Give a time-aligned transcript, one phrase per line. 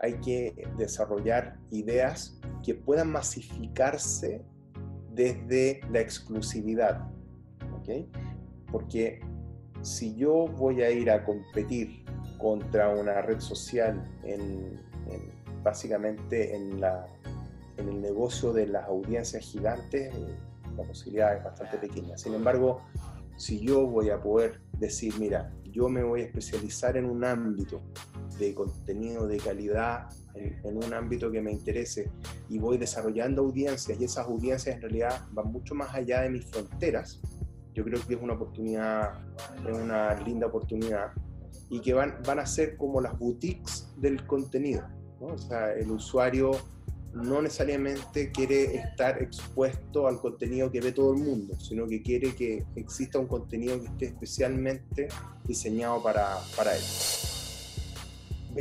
[0.00, 4.42] hay que desarrollar ideas que puedan masificarse
[5.12, 7.08] desde la exclusividad.
[8.70, 9.20] Porque
[9.80, 12.04] si yo voy a ir a competir
[12.36, 14.78] contra una red social en,
[15.62, 17.06] básicamente en, la,
[17.78, 20.12] en el negocio de las audiencias gigantes,
[20.76, 22.16] la posibilidad es bastante pequeña.
[22.18, 22.82] Sin embargo,
[23.36, 27.80] si yo voy a poder decir, mira, yo me voy a especializar en un ámbito
[28.38, 32.10] de contenido de calidad, en, un ámbito que me interese,
[32.48, 36.46] y voy desarrollando audiencias, y esas audiencias en realidad van mucho más allá de mis
[36.46, 37.20] fronteras,
[37.74, 39.20] yo creo que es una oportunidad,
[39.66, 41.12] es una linda oportunidad,
[41.70, 44.84] y que van, van a ser como las boutiques del contenido.
[45.20, 46.52] O sea, el usuario
[47.12, 52.34] no necesariamente quiere estar expuesto al contenido que ve todo el mundo, sino que quiere
[52.34, 55.08] que exista un contenido que esté especialmente
[55.44, 56.82] diseñado para, para él.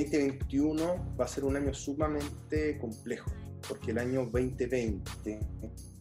[0.03, 3.31] 2021 va a ser un año sumamente complejo,
[3.67, 5.39] porque el año 2020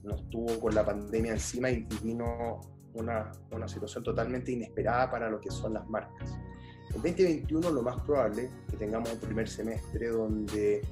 [0.05, 2.61] nos tuvo con la pandemia encima y, vino
[2.95, 6.37] una, una situación totalmente inesperada para lo que son las marcas.
[6.95, 10.83] En 2021 lo más probable es que tengamos un primer semestre donde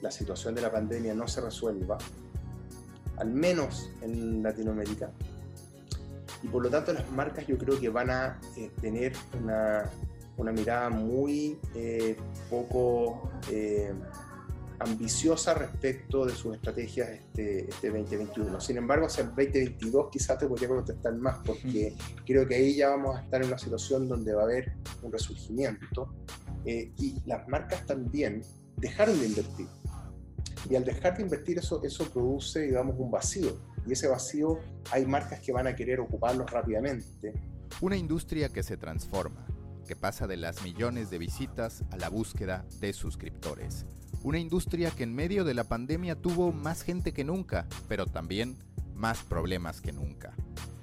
[0.00, 1.98] la situación de la pandemia no se resuelva,
[3.18, 5.10] al menos en Latinoamérica.
[6.42, 9.88] Y por lo tanto las marcas yo creo que van a eh, tener una,
[10.36, 12.16] una, mirada muy eh,
[12.50, 13.92] poco eh,
[14.78, 18.60] ambiciosa respecto de sus estrategias este, este 2021.
[18.60, 21.94] Sin embargo, hacia el 2022 quizás te podría contestar más porque
[22.26, 24.72] creo que ahí ya vamos a estar en una situación donde va a haber
[25.02, 26.12] un resurgimiento
[26.64, 28.42] y las marcas también
[28.76, 29.66] dejaron de invertir.
[30.68, 33.56] Y al dejar de invertir eso, eso produce, digamos, un vacío.
[33.86, 34.58] Y ese vacío
[34.90, 37.32] hay marcas que van a querer ocuparlo rápidamente.
[37.80, 39.46] Una industria que se transforma,
[39.84, 43.86] que pasa de las millones de visitas a la búsqueda de suscriptores.
[44.22, 48.58] Una industria que en medio de la pandemia tuvo más gente que nunca, pero también
[48.94, 50.34] más problemas que nunca.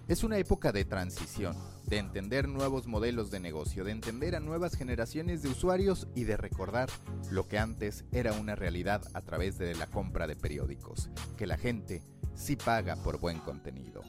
[0.09, 1.55] Es una época de transición,
[1.85, 6.35] de entender nuevos modelos de negocio, de entender a nuevas generaciones de usuarios y de
[6.35, 6.89] recordar
[7.31, 11.57] lo que antes era una realidad a través de la compra de periódicos, que la
[11.57, 12.01] gente
[12.35, 14.01] sí paga por buen contenido.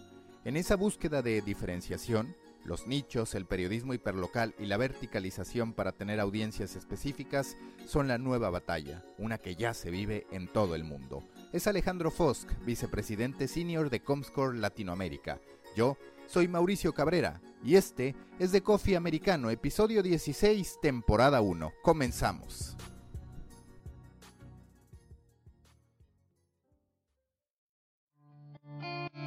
[0.45, 2.34] En esa búsqueda de diferenciación,
[2.70, 8.48] los nichos, el periodismo hiperlocal y la verticalización para tener audiencias específicas son la nueva
[8.48, 11.25] batalla, una que ya se vive en todo el mundo.
[11.53, 15.41] Es Alejandro Fosk, vicepresidente senior de Comscore Latinoamérica,
[15.76, 15.98] yo
[16.28, 21.72] soy Mauricio Cabrera y este es de Coffee Americano, episodio 16, temporada 1.
[21.82, 22.76] Comenzamos.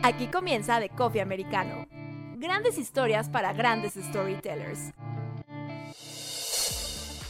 [0.01, 2.02] Aquí comienza The Coffee Americano.
[2.43, 4.91] Grandes historias para grandes storytellers.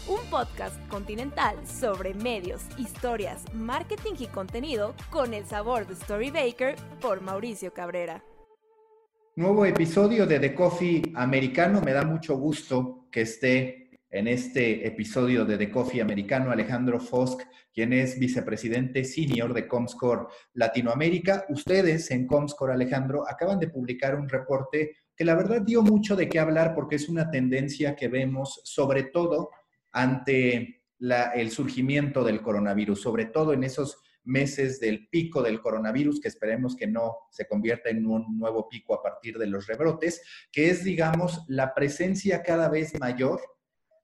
[0.07, 7.21] Un podcast continental sobre medios, historias, marketing y contenido con el sabor de Storybaker por
[7.21, 8.23] Mauricio Cabrera.
[9.35, 11.79] Nuevo episodio de The Coffee Americano.
[11.81, 17.41] Me da mucho gusto que esté en este episodio de The Coffee Americano Alejandro Fosk,
[17.73, 21.45] quien es vicepresidente senior de Comscore Latinoamérica.
[21.49, 26.29] Ustedes en Comscore, Alejandro, acaban de publicar un reporte que la verdad dio mucho de
[26.29, 29.49] qué hablar porque es una tendencia que vemos sobre todo
[29.91, 30.83] ante
[31.35, 36.75] el surgimiento del coronavirus, sobre todo en esos meses del pico del coronavirus, que esperemos
[36.75, 40.83] que no se convierta en un nuevo pico a partir de los rebrotes, que es,
[40.83, 43.41] digamos, la presencia cada vez mayor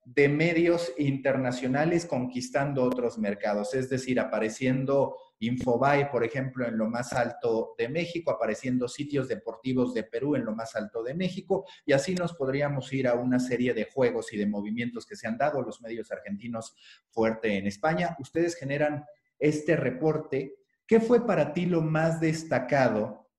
[0.05, 7.13] de medios internacionales conquistando otros mercados, es decir, apareciendo Infobae, por ejemplo, en lo más
[7.13, 11.93] alto de México, apareciendo sitios deportivos de Perú en lo más alto de México, y
[11.93, 15.37] así nos podríamos ir a una serie de juegos y de movimientos que se han
[15.37, 16.75] dado, los medios argentinos
[17.09, 18.15] fuerte en España.
[18.19, 19.05] Ustedes generan
[19.39, 20.55] este reporte,
[20.85, 23.29] ¿qué fue para ti lo más destacado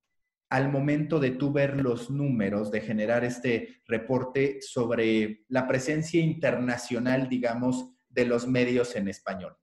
[0.48, 7.28] al momento de tú ver los números, de generar este reporte sobre la presencia internacional,
[7.28, 9.56] digamos, de los medios en español?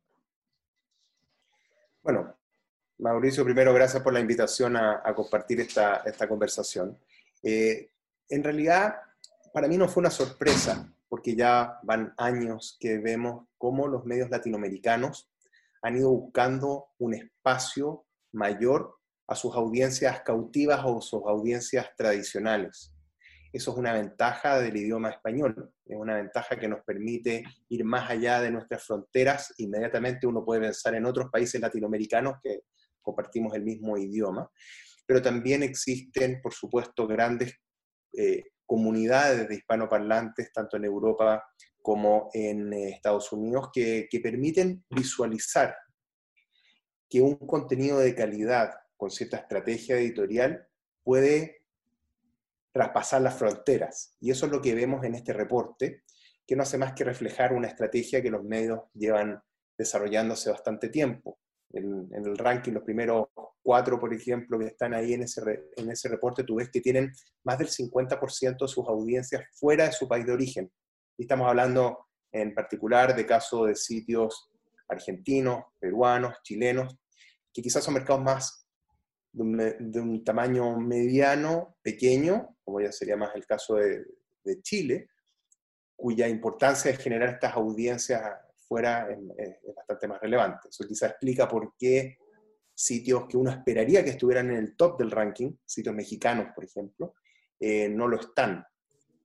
[2.07, 2.33] Bueno,
[2.99, 6.97] Mauricio, primero gracias por la invitación a, compartir esta, conversación.
[7.43, 7.91] Eh,
[8.29, 8.95] en realidad,
[9.53, 14.29] para mí no fue una sorpresa, porque ya van años que vemos cómo los medios
[14.29, 15.29] latinoamericanos
[15.81, 22.93] han ido buscando un espacio mayor a sus audiencias cautivas o sus audiencias tradicionales.
[23.51, 28.09] Eso es una ventaja del idioma español, es una ventaja que nos permite ir más
[28.09, 29.53] allá de nuestras fronteras.
[29.57, 32.61] Inmediatamente uno puede pensar en otros países latinoamericanos que
[33.01, 34.49] compartimos el mismo idioma,
[35.05, 37.55] pero también existen, por supuesto, grandes
[38.13, 41.43] eh, comunidades de hispanoparlantes, tanto en Europa
[41.81, 45.75] como en eh, Estados Unidos que, que permiten visualizar
[47.09, 50.67] que un contenido de calidad con cierta estrategia editorial
[51.03, 51.56] puede
[52.77, 54.15] traspasar las fronteras.
[54.19, 56.03] Y eso es lo que vemos en este reporte,
[56.45, 59.41] que no hace más que reflejar una estrategia que los medios llevan
[59.75, 61.39] desarrollándose bastante tiempo.
[61.73, 63.29] En, el ranking, los primeros
[63.63, 65.41] cuatro, por ejemplo, que están ahí en ese,
[65.75, 67.11] en ese reporte, tú ves que tienen
[67.43, 70.71] más del 50% de sus audiencias fuera de su país de origen.
[71.17, 74.51] Y estamos hablando en particular de casos de sitios
[74.87, 76.95] argentinos, peruanos, chilenos,
[77.51, 78.66] que quizás son mercados más
[79.37, 84.05] de un, tamaño mediano, pequeño, como ya sería más el caso de,
[84.43, 85.09] de Chile,
[85.95, 88.21] cuya importancia de generar estas audiencias
[88.67, 90.69] fuera es, bastante más relevante.
[90.69, 92.17] Eso quizá explica por qué
[92.73, 97.15] sitios que uno esperaría que estuvieran en el top del ranking, sitios mexicanos, por ejemplo,
[97.59, 98.65] eh, no lo están.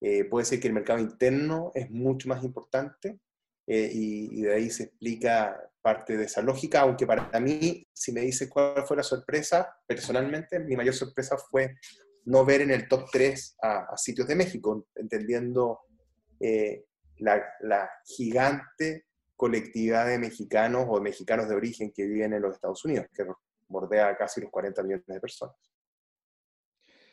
[0.00, 3.20] Eh, puede ser que el mercado interno es mucho más importante
[3.67, 8.12] eh, y, y, de ahí se explica parte de esa lógica, aunque para mí, si
[8.12, 11.76] me dice cuál fue la sorpresa, personalmente, mi mayor sorpresa fue
[12.25, 15.81] no ver en el top 3 a, sitios de México, entendiendo
[16.38, 16.84] eh,
[17.19, 19.06] la, la, gigante
[19.37, 23.25] colectividad de mexicanos o mexicanos de origen que viven en los Estados Unidos, que
[23.69, 25.56] bordea casi los 40 millones de personas.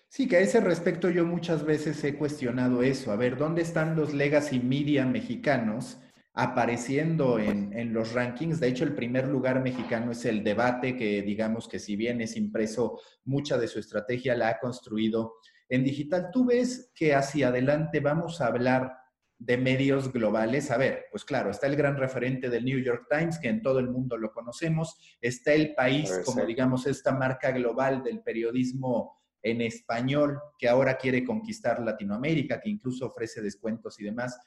[0.09, 3.11] Sí, que a ese respecto yo muchas veces he cuestionado eso.
[3.11, 5.99] A ver, ¿dónde están los legacy media mexicanos?
[6.41, 8.61] Apareciendo en, los rankings.
[8.61, 12.37] De hecho, el primer lugar mexicano es el debate, que digamos que si bien es
[12.37, 15.35] impreso, mucha de su estrategia la ha construido
[15.67, 16.29] en digital.
[16.31, 18.93] ¿Tú ves que hacia adelante vamos a hablar
[19.37, 20.71] de medios globales?
[20.71, 23.79] A ver, pues claro, está el gran referente del New York Times, que en todo
[23.79, 24.97] el mundo lo conocemos.
[25.19, 31.25] Está el país, como digamos, esta marca global del periodismo en español, que ahora quiere
[31.25, 34.39] conquistar Latinoamérica, que incluso ofrece descuentos y demás.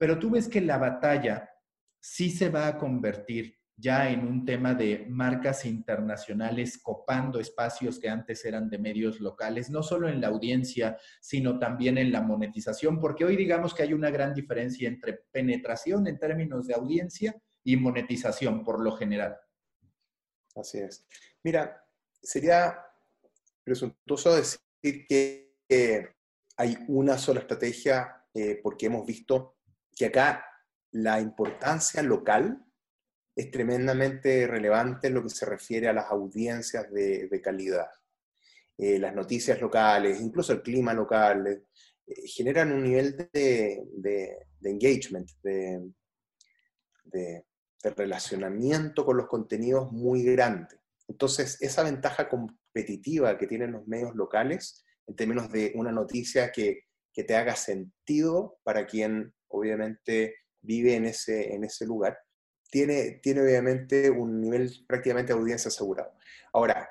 [0.00, 1.50] Pero tú ves que la batalla
[2.00, 8.08] sí se va a convertir ya en un tema de marcas internacionales copando espacios que
[8.08, 12.98] antes eran de medios locales, no solo en la audiencia, sino también en la monetización,
[12.98, 17.76] porque hoy digamos que hay una gran diferencia entre penetración en términos de audiencia y
[17.76, 19.36] monetización por lo general.
[20.56, 21.06] Así es.
[21.42, 21.84] Mira,
[22.22, 22.86] sería
[23.62, 25.56] presuntuoso decir que
[26.56, 29.59] hay una sola estrategia, eh, porque hemos visto
[30.00, 30.42] que acá
[30.92, 32.64] la importancia local
[33.36, 37.90] es tremendamente relevante en lo que se refiere a las audiencias de, calidad.
[38.78, 41.62] Eh, las noticias locales, incluso el clima local, eh,
[42.24, 45.84] generan un nivel de, engagement, de,
[47.82, 50.80] relacionamiento con los contenidos muy grande.
[51.08, 56.84] Entonces, esa ventaja competitiva que tienen los medios locales, en términos de una noticia que,
[57.12, 62.18] que te haga sentido para quien obviamente vive en ese, en ese lugar,
[62.70, 66.12] tiene, tiene obviamente un nivel prácticamente de audiencia asegurado.
[66.52, 66.88] Ahora,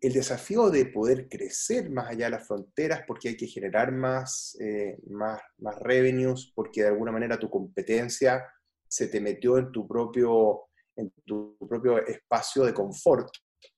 [0.00, 4.56] el desafío de poder crecer más allá de las fronteras, porque hay que generar más,
[4.60, 8.44] eh, más, más revenues, porque de alguna manera tu competencia
[8.86, 13.28] se te metió en tu propio, en tu propio espacio de confort.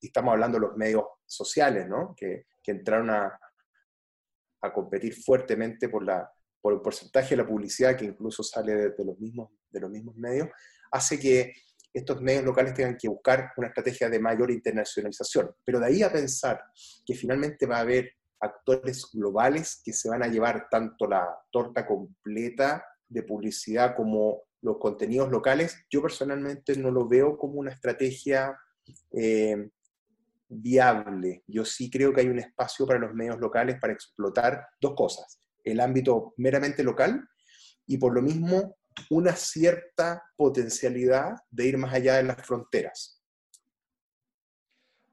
[0.01, 2.15] Y estamos hablando de los medios sociales, ¿no?
[2.17, 3.39] que, que entraron a,
[4.63, 6.29] a competir fuertemente por la,
[6.67, 10.17] por el porcentaje de la publicidad que incluso sale de, los, mismos, de los mismos
[10.17, 10.49] medios,
[10.91, 11.53] hace que
[11.95, 15.55] estos medios locales tengan que buscar una estrategia de mayor internacionalización.
[15.65, 16.61] Pero de ahí a pensar
[17.07, 21.87] que finalmente va a haber actores globales que se van a llevar tanto la torta
[21.87, 28.59] completa de publicidad como los contenidos locales, yo personalmente no lo veo como una estrategia
[29.13, 29.71] eh,
[30.49, 31.45] viable.
[31.47, 35.41] Yo sí creo que hay un espacio para los medios locales para explotar dos cosas
[35.67, 37.29] el ámbito meramente local
[37.87, 38.79] y por lo mismo
[39.11, 43.16] una cierta potencialidad de ir más allá de las fronteras.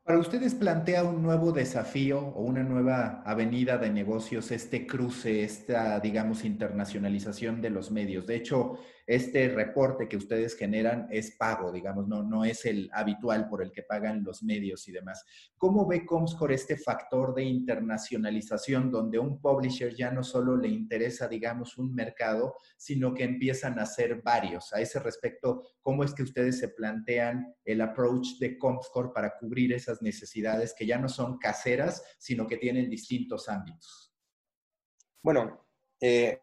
[0.05, 5.97] Para ustedes plantea un nuevo desafío o una nueva avenida de negocios, este cruce, esta,
[6.01, 8.27] digamos, internacionalización de los medios.
[8.27, 13.47] De hecho, este reporte que ustedes generan es pago, digamos, no, no es el habitual
[13.49, 15.25] por el que pagan los medios y demás.
[15.57, 21.27] ¿Cómo ve Comscore este factor de internacionalización donde un publisher ya no solo le interesa,
[21.29, 24.73] digamos, un mercado, sino que empiezan a ser varios?
[24.73, 29.73] A ese respecto, ¿cómo es que ustedes se plantean el approach de Comscore para cubrir
[29.73, 34.13] esas necesidades que ya no son caseras, sino que tienen distintos ámbitos?
[35.21, 35.67] Bueno,
[36.01, 36.41] eh,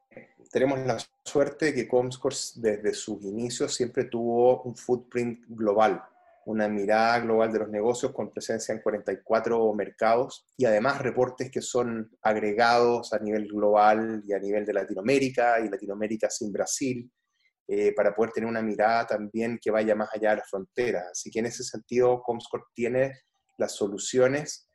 [0.51, 6.03] tenemos la suerte que Comscore desde sus inicios siempre tuvo un footprint global,
[6.47, 11.61] una mirada global de los negocios con presencia en 44 mercados y además reportes que
[11.61, 17.11] son agregados a nivel global y a nivel de Latinoamérica y Latinoamérica sin Brasil.
[17.73, 21.05] eh, para poder tener una mirada también que vaya más allá de las fronteras.
[21.13, 23.13] Así que en ese sentido, Comscore tiene
[23.61, 24.67] las soluciones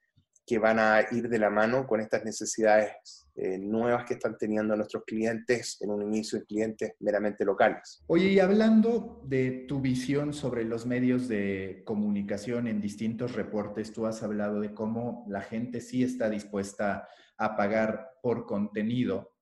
[0.46, 4.76] que van a ir de la mano con estas necesidades eh, nuevas que están teniendo
[4.76, 8.04] nuestros clientes en un inicio de clientes meramente locales.
[8.08, 14.06] Oye, y hablando de tu visión sobre los medios de comunicación en distintos reportes, tú
[14.06, 19.34] has hablado de cómo la gente sí está dispuesta a pagar por contenido.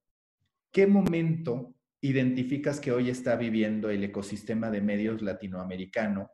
[0.71, 6.31] ¿Qué momento identificas que hoy está viviendo el ecosistema de medios latinoamericano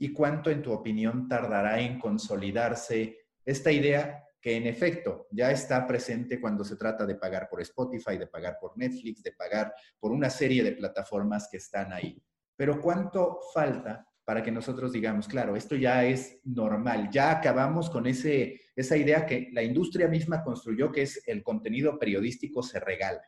[0.00, 5.86] y cuánto, en tu opinión, tardará en consolidarse esta idea que en efecto ya está
[5.86, 10.10] presente cuando se trata de pagar por Spotify, de pagar por Netflix, de pagar por
[10.10, 12.18] una serie de plataformas que están ahí.
[12.56, 18.06] Pero ¿cuánto falta para que nosotros digamos, claro, esto ya es normal, ya acabamos con
[18.06, 23.22] ese, esa idea que la industria misma construyó, que es el contenido periodístico se regala?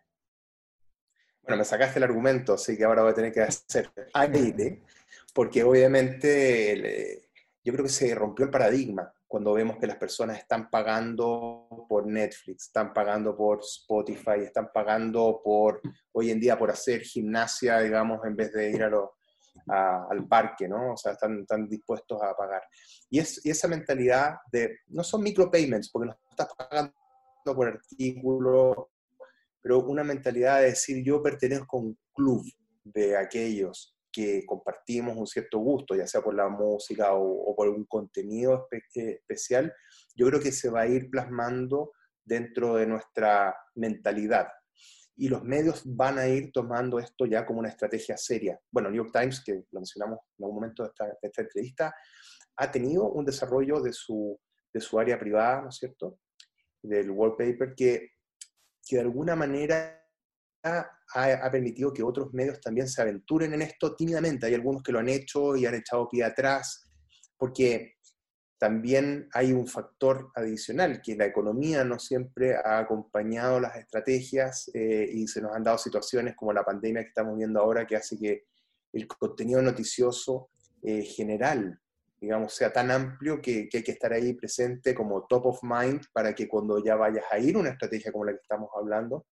[1.42, 4.80] Bueno, me sacaste el argumento, así que ahora voy a tener que hacer aire,
[5.32, 7.28] porque obviamente
[7.64, 12.06] yo creo que se rompió el paradigma cuando vemos que las personas están pagando por
[12.06, 15.80] Netflix, están pagando por Spotify, están pagando por,
[16.12, 18.90] hoy en día, por hacer gimnasia, digamos, en vez de ir a
[20.10, 20.92] al parque, ¿no?
[20.92, 22.62] O sea, están, están dispuestos a pagar.
[23.08, 26.92] Y, es, y esa mentalidad de, no son micropayments, porque no estás pagando
[27.42, 28.90] por artículo,
[29.62, 32.44] pero una mentalidad de decir, yo pertenezco a un club
[32.84, 37.86] de aquellos que compartimos un cierto gusto, ya sea por la música o, por un
[37.86, 39.72] contenido eh, especial,
[40.14, 41.92] yo creo que se va a ir plasmando
[42.24, 44.48] dentro de nuestra mentalidad.
[45.16, 48.58] Y los medios van a ir tomando esto ya como una estrategia seria.
[48.70, 51.94] Bueno, New York Times, que lo mencionamos en algún momento de esta, de esta entrevista,
[52.56, 54.38] ha tenido un desarrollo de su,
[54.72, 56.18] de su área privada, ¿no es cierto?
[56.82, 58.10] Del wallpaper, que,
[58.86, 60.02] que de alguna manera
[61.14, 64.46] ha, permitido que otros medios también se aventuren en esto tímidamente.
[64.46, 66.88] Hay algunos que lo han hecho y han echado pie atrás,
[67.36, 67.96] porque
[68.58, 75.10] también hay un factor adicional, que la economía no siempre ha acompañado las estrategias eh,
[75.12, 78.16] y se nos han dado situaciones como la pandemia que estamos viendo ahora, que hace
[78.16, 78.44] que
[78.92, 80.50] el contenido noticioso
[80.82, 81.80] eh, general,
[82.20, 86.04] digamos, sea tan amplio que, que, hay que estar ahí presente como top of mind
[86.12, 89.26] para que cuando ya vayas a ir una estrategia como la que estamos hablando,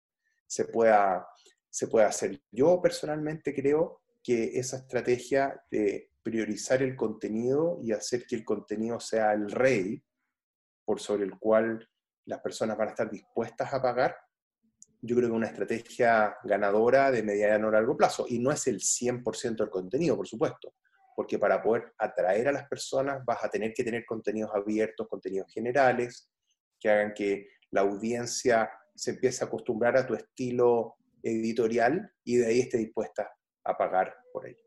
[0.50, 1.28] se pueda,
[1.70, 2.42] se pueda hacer.
[2.50, 9.00] Yo personalmente creo que esa estrategia de priorizar el contenido y hacer que el contenido
[9.00, 10.02] sea el rey
[10.84, 11.88] por sobre el cual
[12.26, 14.16] las personas van a estar dispuestas a pagar,
[15.02, 18.26] yo creo que es una estrategia ganadora de mediano a largo plazo.
[18.28, 20.74] Y no es el 100% del contenido, por supuesto,
[21.16, 25.50] porque para poder atraer a las personas vas a tener que tener contenidos abiertos, contenidos
[25.52, 26.28] generales,
[26.78, 32.46] que hagan que la audiencia se empieza a acostumbrar a tu estilo editorial y de
[32.46, 33.30] ahí esté dispuesta
[33.64, 34.64] a pagar por ello.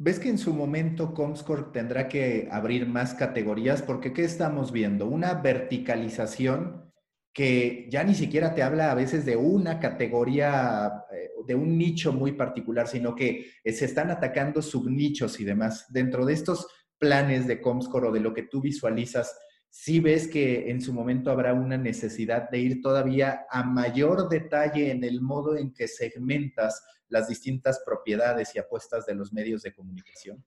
[0.00, 3.82] ¿Ves que en su momento Comscore tendrá que abrir más categorías?
[3.82, 5.06] Porque ¿qué estamos viendo?
[5.06, 6.92] Una verticalización
[7.32, 12.12] que ya ni siquiera te habla a veces de una categoría, eh, de un nicho
[12.12, 15.86] muy particular, sino que se están atacando subnichos y demás.
[15.88, 19.36] Dentro de estos planes de Comscore o de lo que tú visualizas,
[19.70, 24.90] si ves que en su momento habrá una necesidad de ir todavía a mayor detalle
[24.90, 29.72] en el modo en que segmentas las distintas propiedades y apuestas de los medios de
[29.72, 30.44] comunicación?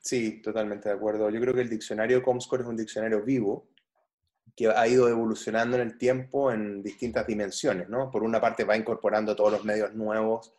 [0.00, 1.30] Sí, totalmente de acuerdo.
[1.30, 3.70] Yo creo que el diccionario Comscore es un diccionario vivo
[4.54, 8.10] que ha ido evolucionando en el tiempo en distintas dimensiones, ¿no?
[8.10, 10.54] Por una parte va incorporando todos los medios nuevos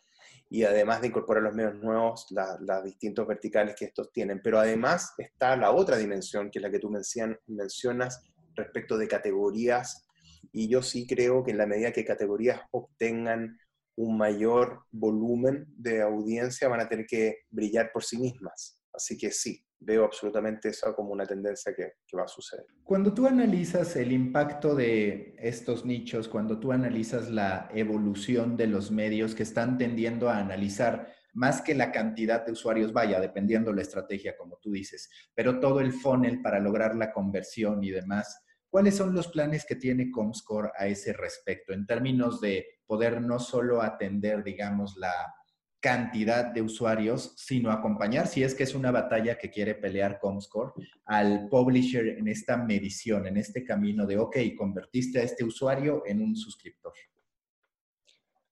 [0.55, 4.39] y además de incorporar los medios nuevos, las distintos verticales que estos tienen.
[4.41, 8.23] Pero además está la otra dimensión, que es la que tú mencionas
[8.55, 10.07] respecto de categorías.
[10.53, 13.59] Y yo sí creo que en la medida que categorías obtengan
[13.97, 18.79] un mayor volumen de audiencia, van a tener que brillar por sí mismas.
[18.93, 22.65] Así que sí, veo absolutamente eso como una tendencia que, va a suceder.
[22.83, 28.91] Cuando tú analizas el impacto de estos nichos, cuando tú analizas la evolución de los
[28.91, 33.81] medios que están tendiendo a analizar más que la cantidad de usuarios, vaya, dependiendo la
[33.81, 38.95] estrategia, como tú dices, pero todo el funnel para lograr la conversión y demás, ¿cuáles
[38.95, 43.81] son los planes que tiene Comscore a ese respecto en términos de poder no solo
[43.81, 45.13] atender, digamos, la
[45.85, 50.71] cantidad de usuarios, sino acompañar, si es que es una batalla que quiere pelear Comscore,
[51.05, 56.23] al publisher en esta medición, en este camino de, ok, convertiste a este usuario en
[56.23, 56.91] un suscriptor.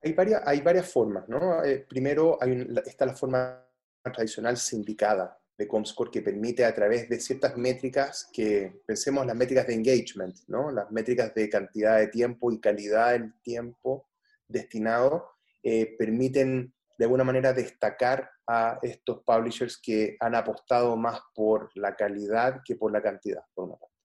[0.03, 1.63] Hay varias, hay varias formas, ¿no?
[1.63, 3.67] Eh, primero hay está la forma
[4.03, 9.65] tradicional sindicada de Comscore que permite a través de ciertas métricas que, pensemos las métricas
[9.65, 10.69] de engagement, ¿no?
[10.69, 14.07] Las métricas de cantidad de tiempo y calidad del tiempo
[14.47, 15.31] destinado,
[15.63, 21.95] eh, permiten de alguna manera destacar a estos publishers que han apostado más por la
[21.95, 23.95] calidad que por la cantidad, por una parte.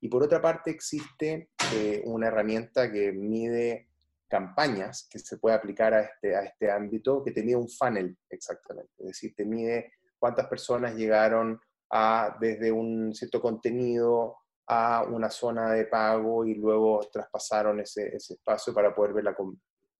[0.00, 3.88] Y por otra parte existe eh, una herramienta que mide
[4.28, 8.16] campañas que se puede aplicar a este, a este ámbito, que te mide un funnel
[8.30, 11.60] exactamente, es decir, te mide cuántas personas llegaron
[11.90, 14.36] a, desde un cierto contenido
[14.66, 19.36] a una zona de pago y luego traspasaron ese, ese espacio para poder ver la,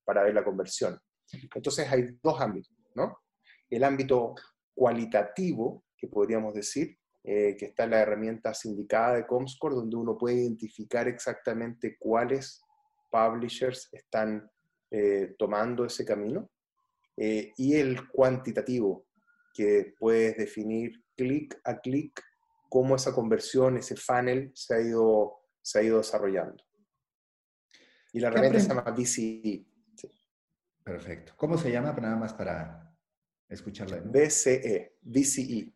[0.04, 0.98] para ver la conversión.
[1.54, 3.18] Entonces hay dos ámbitos, ¿no?
[3.68, 4.34] El ámbito
[4.74, 10.18] cualitativo, que podríamos decir, eh, que está en la herramienta sindicada de Comscore, donde uno
[10.18, 12.60] puede identificar exactamente cuáles
[13.10, 14.50] publishers están
[14.90, 16.50] eh, tomando ese camino,
[17.16, 19.06] eh, y el cuantitativo,
[19.54, 22.20] que puedes definir clic a clic
[22.68, 26.64] cómo esa conversión, ese funnel se ha ido, se ha ido desarrollando.
[28.14, 29.66] Y la herramienta se llama BCE.
[30.84, 31.32] Perfecto.
[31.36, 31.92] ¿Cómo se llama?
[31.92, 32.92] Nada más para
[33.48, 33.98] escucharla.
[34.04, 35.72] BCE, BCE.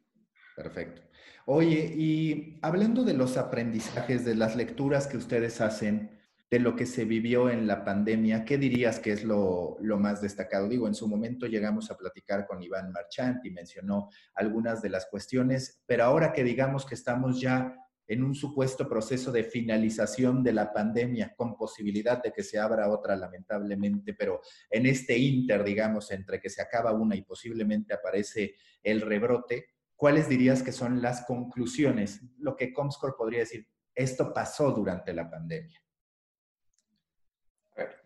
[0.57, 1.03] Perfecto.
[1.45, 6.11] Oye, y hablando de los aprendizajes, de las lecturas que ustedes hacen,
[6.51, 10.21] de lo que se vivió en la pandemia, ¿qué dirías que es lo, lo, más
[10.23, 10.69] destacado?
[10.69, 15.07] Digo, en su momento llegamos a platicar con Iván Marchant y mencionó algunas de las
[15.07, 20.53] cuestiones, pero ahora que digamos que estamos ya en un supuesto proceso de finalización de
[20.53, 26.11] la pandemia, con posibilidad de que se abra otra, lamentablemente, pero en este inter, digamos,
[26.13, 31.25] entre que se acaba una y posiblemente aparece el rebrote, ¿cuáles dirías que son las
[31.27, 32.21] conclusiones?
[32.39, 35.83] Lo que Comscore podría decir, esto pasó durante la pandemia.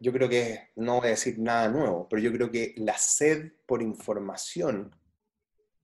[0.01, 3.53] Yo creo que no voy a decir nada nuevo, pero yo creo que la sed
[3.67, 4.97] por información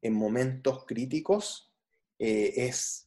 [0.03, 1.73] en momentos críticos
[2.19, 3.06] eh, es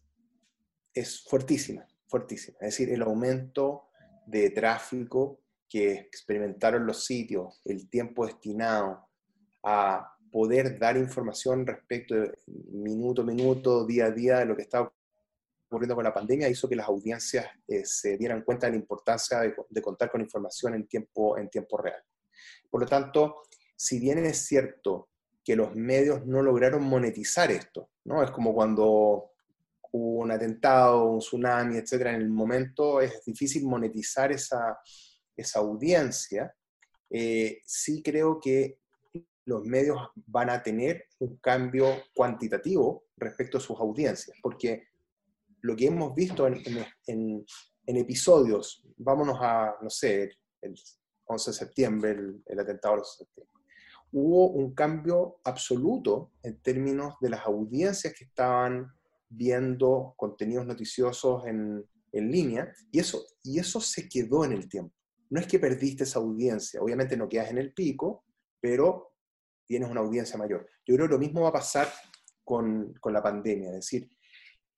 [1.00, 2.58] es fuertísima, fuertísima.
[2.62, 3.90] Es decir, el aumento
[4.26, 9.08] de tráfico que experimentaron los sitios, el tiempo destinado
[9.64, 12.32] a poder dar información respecto de
[12.72, 14.92] minuto a minuto, día a día de lo que estaba
[15.68, 19.40] ocurriendo con la pandemia, hizo que las audiencias eh, se dieran cuenta de la importancia
[19.40, 22.02] de, contar con información en tiempo, en tiempo real.
[22.70, 23.44] Por lo tanto,
[23.76, 25.10] si bien es cierto
[25.44, 28.24] que los medios no lograron monetizar esto, ¿no?
[28.24, 29.29] Es como cuando
[29.92, 34.78] un atentado, un tsunami, etcétera, en el momento es difícil monetizar esa,
[35.36, 36.54] esa audiencia,
[37.10, 38.80] eh, sí creo que
[39.46, 39.98] los medios
[40.28, 44.90] van a tener un cambio cuantitativo respecto a sus audiencias, porque
[45.62, 47.46] lo que hemos visto en,
[47.88, 50.76] episodios, vámonos a, no sé, el
[51.26, 53.60] 11 de septiembre, el, el atentado del 11 de septiembre,
[54.12, 58.92] hubo un cambio absoluto en términos de las audiencias que estaban
[59.30, 64.94] viendo contenidos noticiosos en, en línea, y eso, y eso se quedó en el tiempo.
[65.30, 68.26] No es que perdiste esa audiencia, obviamente no quedas en el pico,
[68.60, 69.14] pero
[69.66, 70.68] tienes una audiencia mayor.
[70.86, 71.88] Yo creo que lo mismo va a pasar
[72.44, 74.10] con, con la pandemia, es decir,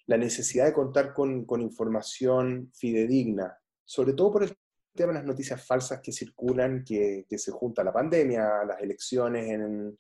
[0.08, 4.54] la necesidad de contar con, con, información fidedigna, sobre todo por el
[4.94, 9.50] tema de las noticias falsas que circulan, que, que se junta la pandemia, las elecciones
[9.50, 9.98] en,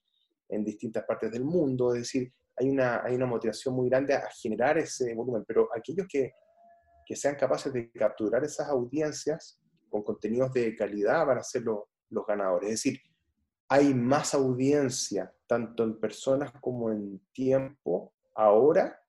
[0.49, 4.29] en distintas partes del mundo, es decir, hay una, hay una motivación muy grande a
[4.29, 6.33] generar ese volumen, pero aquellos que,
[7.05, 12.25] que sean capaces de capturar esas audiencias con contenidos de calidad van a ser los
[12.27, 12.69] ganadores.
[12.69, 13.01] Es decir,
[13.67, 19.01] hay más audiencia, tanto en personas como en tiempo, ahora,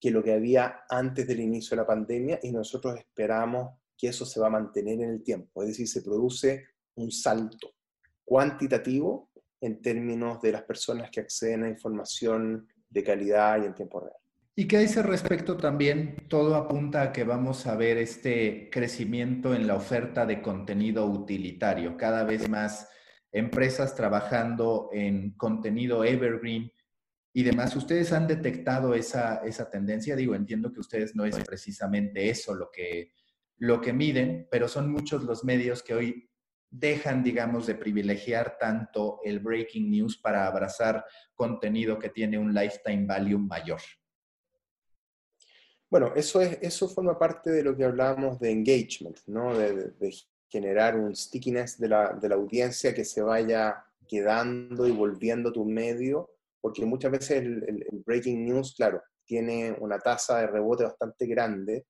[0.00, 4.24] que lo que había antes del inicio de la pandemia y nosotros esperamos que eso
[4.24, 5.62] se va a mantener en el tiempo.
[5.62, 7.74] Es decir, se produce un salto
[8.24, 14.00] cuantitativo en términos de las personas que acceden a información de calidad y en tiempo
[14.00, 14.16] real.
[14.54, 16.26] ¿Y qué dice respecto también?
[16.28, 21.96] Todo apunta a que vamos a ver este crecimiento en la oferta de contenido utilitario,
[21.96, 22.88] cada vez más
[23.30, 26.72] empresas trabajando en contenido evergreen
[27.32, 27.76] y demás.
[27.76, 30.16] ¿Ustedes han detectado esa, esa tendencia?
[30.16, 33.12] Digo, entiendo que ustedes no es precisamente eso lo que,
[33.58, 36.30] lo que miden, pero son muchos los medios que hoy
[36.70, 41.04] dejan, digamos, de privilegiar tanto el breaking news para abrazar
[41.34, 43.80] contenido que tiene un lifetime value mayor.
[45.90, 49.56] Bueno, eso, es, eso forma parte de lo que hablábamos de engagement, ¿no?
[49.56, 49.92] de,
[50.50, 55.66] generar un stickiness de la, de la, audiencia que se vaya quedando y volviendo tu
[55.66, 61.86] medio, porque muchas veces el breaking news, claro, tiene una tasa de rebote bastante grande,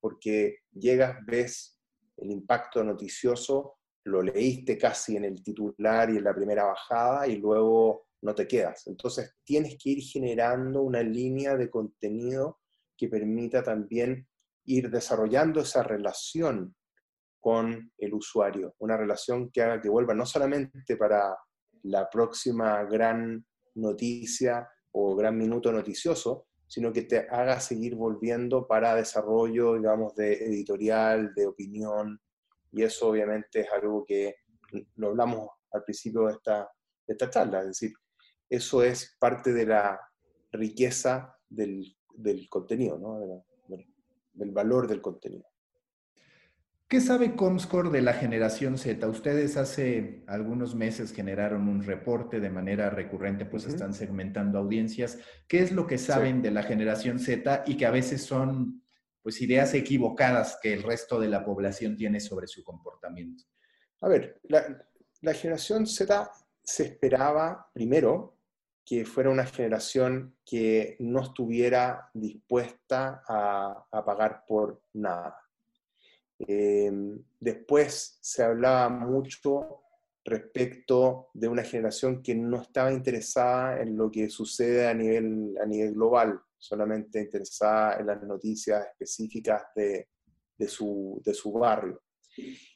[0.00, 1.78] porque llegas, ves
[2.16, 3.77] el impacto noticioso
[4.08, 8.48] lo leíste casi en el titular y en la primera bajada y luego no te
[8.48, 8.86] quedas.
[8.86, 12.58] Entonces tienes que ir generando una línea de contenido
[12.96, 14.26] que permita también
[14.64, 16.74] ir desarrollando esa relación
[17.40, 21.36] con el usuario, una relación que haga que vuelva no solamente para
[21.84, 28.94] la próxima gran noticia o gran minuto noticioso, sino que te haga seguir volviendo para
[28.94, 32.20] desarrollo, digamos, de editorial, de opinión,
[32.72, 34.36] y eso obviamente es algo que
[34.96, 36.70] lo hablamos al principio de esta,
[37.06, 37.92] de esta charla, es decir,
[38.48, 40.00] eso es parte de la
[40.52, 43.44] riqueza del, del contenido, ¿no?
[44.32, 45.46] del valor del contenido.
[46.88, 49.06] ¿Qué sabe Comscore de la generación Z?
[49.08, 55.18] Ustedes hace algunos meses generaron un reporte de manera recurrente, pues están segmentando audiencias.
[55.48, 58.82] ¿Qué es lo que saben de la generación Z y que a veces son
[59.22, 63.44] pues ideas equivocadas que el resto de la población tiene sobre su comportamiento?
[64.00, 66.30] A ver, la, generación Z
[66.62, 68.36] se esperaba primero
[68.84, 75.38] que fuera una generación que no estuviera dispuesta a pagar por nada
[76.38, 79.82] Em, después se hablaba mucho
[80.24, 85.66] respecto de una generación que no estaba interesada en lo que sucede a nivel, a
[85.66, 90.08] nivel global, solamente interesada en las noticias específicas de,
[90.56, 92.02] de, su, de su, barrio.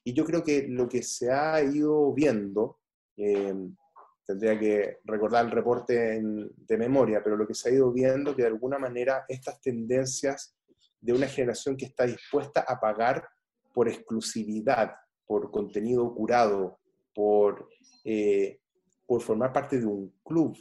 [0.05, 2.79] Y yo creo que lo que se ha ido viendo,
[3.16, 3.77] em,
[4.25, 8.42] tendría que recordar el reporte de memoria, pero lo que se ha ido viendo que
[8.42, 10.57] de alguna manera estas tendencias
[11.01, 13.29] de una generación que está dispuesta a pagar
[13.75, 14.95] por exclusividad,
[15.27, 16.79] por contenido curado,
[17.14, 17.68] por,
[18.05, 18.61] eh,
[19.07, 20.57] por formar parte de un club,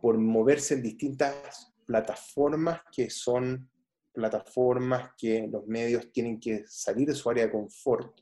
[0.00, 3.70] por moverse en distintas plataformas que son
[4.12, 8.18] plataformas que los medios tienen que salir de su área de confort,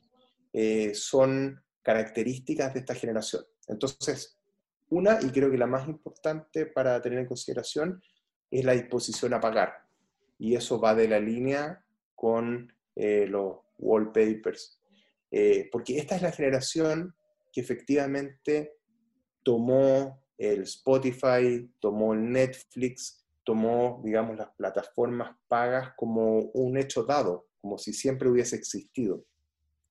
[0.51, 3.43] eh, son características de esta generación.
[3.67, 4.37] Entonces,
[4.89, 8.01] una, y creo que la más importante para tener en consideración,
[8.51, 9.73] es la disposición a pagar.
[10.37, 14.81] Y eso va de la línea con eh, los wallpapers,
[15.31, 17.15] eh, porque esta es la generación
[17.51, 18.77] que efectivamente
[19.43, 27.47] tomó el Spotify, tomó el Netflix, tomó, digamos, las plataformas pagas como un hecho dado,
[27.61, 29.23] como si siempre hubiese existido.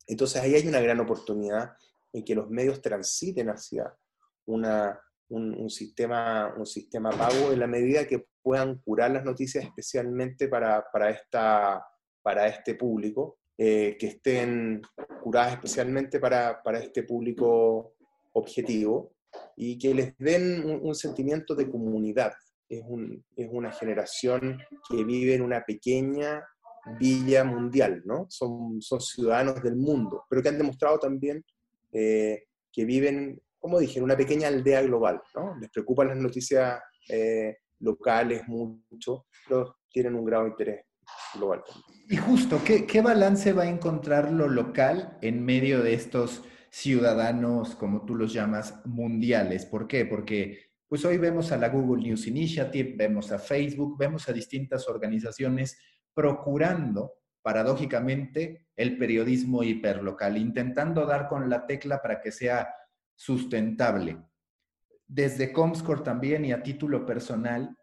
[0.07, 1.71] Entonces ahí hay una gran oportunidad
[2.13, 3.95] en que los medios transiten hacia
[4.47, 10.49] una, un, sistema, un sistema pago en la medida que puedan curar las noticias especialmente
[10.49, 11.85] para, para, esta,
[12.23, 14.83] para este público eh, que estén
[15.23, 17.95] curadas especialmente para, para, este público
[18.33, 19.15] objetivo
[19.57, 22.33] y que les den un, sentimiento de comunidad.
[22.79, 24.59] Es, un, es, una generación
[24.89, 26.43] que vive en una pequeña
[26.99, 28.27] villa mundial, ¿no?
[28.29, 31.45] Son, son ciudadanos del mundo, pero que han demostrado también
[31.93, 35.57] eh, que viven, como dije, en una pequeña aldea global, ¿no?
[35.61, 40.85] Les preocupan las noticias eh, locales mucho, pero tienen un grado de interés
[41.35, 41.63] global.
[42.09, 48.05] Y justo, ¿qué, balance va a encontrar lo local en medio de estos ciudadanos, como
[48.05, 49.65] tú los llamas, mundiales?
[49.65, 50.05] ¿Por qué?
[50.05, 54.89] Porque pues hoy vemos a la Google News Initiative, vemos a Facebook, vemos a distintas
[54.89, 55.79] organizaciones
[56.13, 62.69] procurando, paradójicamente, el periodismo hiperlocal, intentando dar con la tecla para que sea
[63.15, 64.19] sustentable.
[65.07, 67.77] Desde Comscore también y a título personal,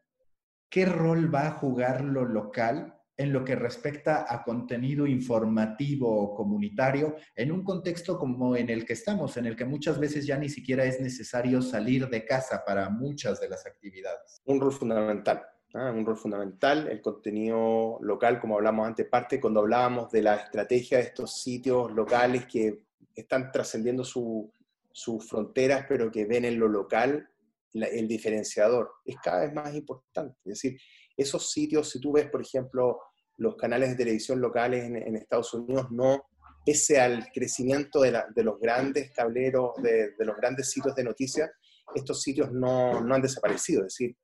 [0.70, 6.36] ¿qué rol va a jugar lo local en lo que respecta a contenido informativo o
[6.36, 10.38] comunitario en un contexto como en el que estamos, en el que muchas veces ya
[10.38, 14.42] ni siquiera es necesario salir de casa para muchas de las actividades.
[14.46, 15.44] Un rol fundamental.
[15.74, 20.98] un rol fundamental, el contenido local, como hablamos antes, parte cuando hablábamos de la estrategia
[20.98, 22.84] de estos sitios locales que
[23.16, 27.30] están trascendiendo sus fronteras, pero que ven en lo local
[27.74, 28.92] el diferenciador.
[29.06, 30.38] Es cada vez más importante.
[30.46, 30.80] Es decir,
[31.16, 33.00] esos sitios, si tú ves, por ejemplo,
[33.38, 36.24] los canales de televisión locales en, Estados Unidos no,
[36.66, 41.50] pese al crecimiento de, los grandes tableros, de, los grandes sitios de noticias,
[41.96, 43.82] estos sitios no, han desaparecido.
[43.82, 44.16] Es decir,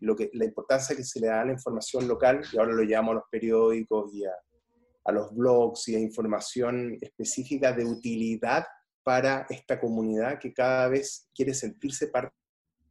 [0.00, 2.82] lo que, la importancia que se le da a la información local, y ahora lo
[2.82, 4.32] llamamos a los periódicos y a,
[5.04, 8.64] a los blogs y a información específica de utilidad
[9.02, 12.32] para esta comunidad que cada vez quiere sentirse parte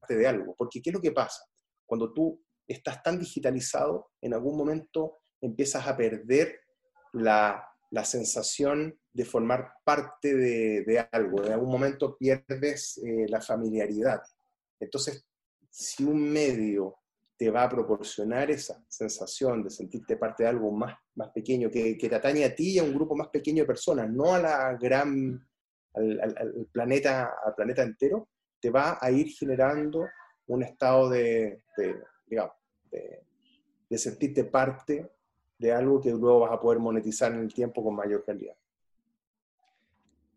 [0.08, 0.56] de algo.
[0.56, 1.44] Porque ¿qué es lo que pasa?
[1.86, 6.60] Cuando tú estás tan digitalizado, en algún momento empiezas a perder
[7.12, 7.70] la,
[8.04, 11.44] sensación de formar parte de, algo.
[11.46, 14.22] En algún momento pierdes eh, la familiaridad.
[14.80, 15.26] Entonces,
[15.70, 16.96] si un medio
[17.38, 21.96] te va a proporcionar esa sensación de sentirte parte de algo más, más pequeño, que,
[21.96, 24.78] te atañe a ti y a un grupo más pequeño de personas, no a la
[24.80, 25.46] gran,
[25.94, 28.30] al, planeta, al planeta entero,
[28.60, 30.08] te va a ir generando
[30.48, 31.64] un estado de,
[32.26, 32.54] digamos,
[32.90, 33.24] de,
[33.90, 35.12] de sentirte parte
[35.58, 38.56] de algo que luego vas a poder monetizar en el tiempo con mayor calidad.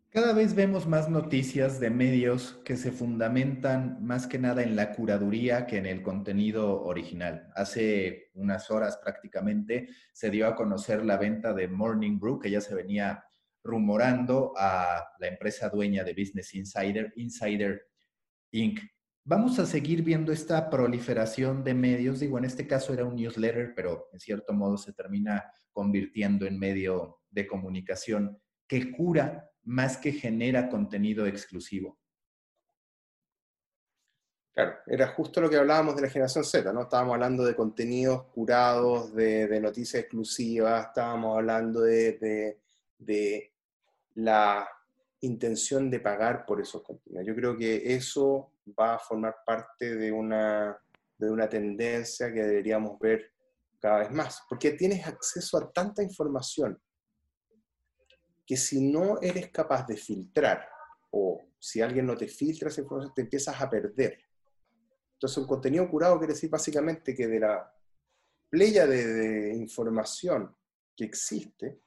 [0.09, 4.93] Cada vez vemos más noticias de medios que se fundamentan más que nada en la
[4.93, 7.51] curaduría que en el contenido original.
[7.55, 12.61] Hace unas horas prácticamente se dio a conocer la venta de Morning Brew, que ya
[12.61, 13.25] se venía
[13.63, 17.87] rumorando a la empresa dueña de Business Insider, Insider
[18.51, 18.79] Inc.
[19.29, 22.21] Vamos a seguir viendo esta proliferación de medios.
[22.21, 26.57] Digo, en este caso era un newsletter, pero en cierto modo se termina convirtiendo en
[26.57, 31.99] medio de comunicación que cura más que genera contenido exclusivo.
[34.53, 36.83] Claro, era justo lo que hablábamos de la generación Z, ¿no?
[36.83, 42.57] Estábamos hablando de contenidos curados, de, noticias exclusivas, estábamos hablando de,
[42.97, 43.53] de,
[44.15, 44.69] la
[45.19, 47.27] intención de pagar por esos contenidos.
[47.27, 50.77] Yo creo que eso va a formar parte de una,
[51.17, 53.31] de una tendencia que deberíamos ver
[53.79, 56.81] cada vez más, porque tienes acceso a tanta información
[58.45, 60.67] que si no eres capaz de filtrar
[61.11, 64.17] o si alguien no te filtra esa información, te empiezas a perder.
[65.13, 67.73] Entonces, un contenido curado quiere decir básicamente que de la
[68.49, 70.55] playa de, información
[70.95, 71.81] que existe,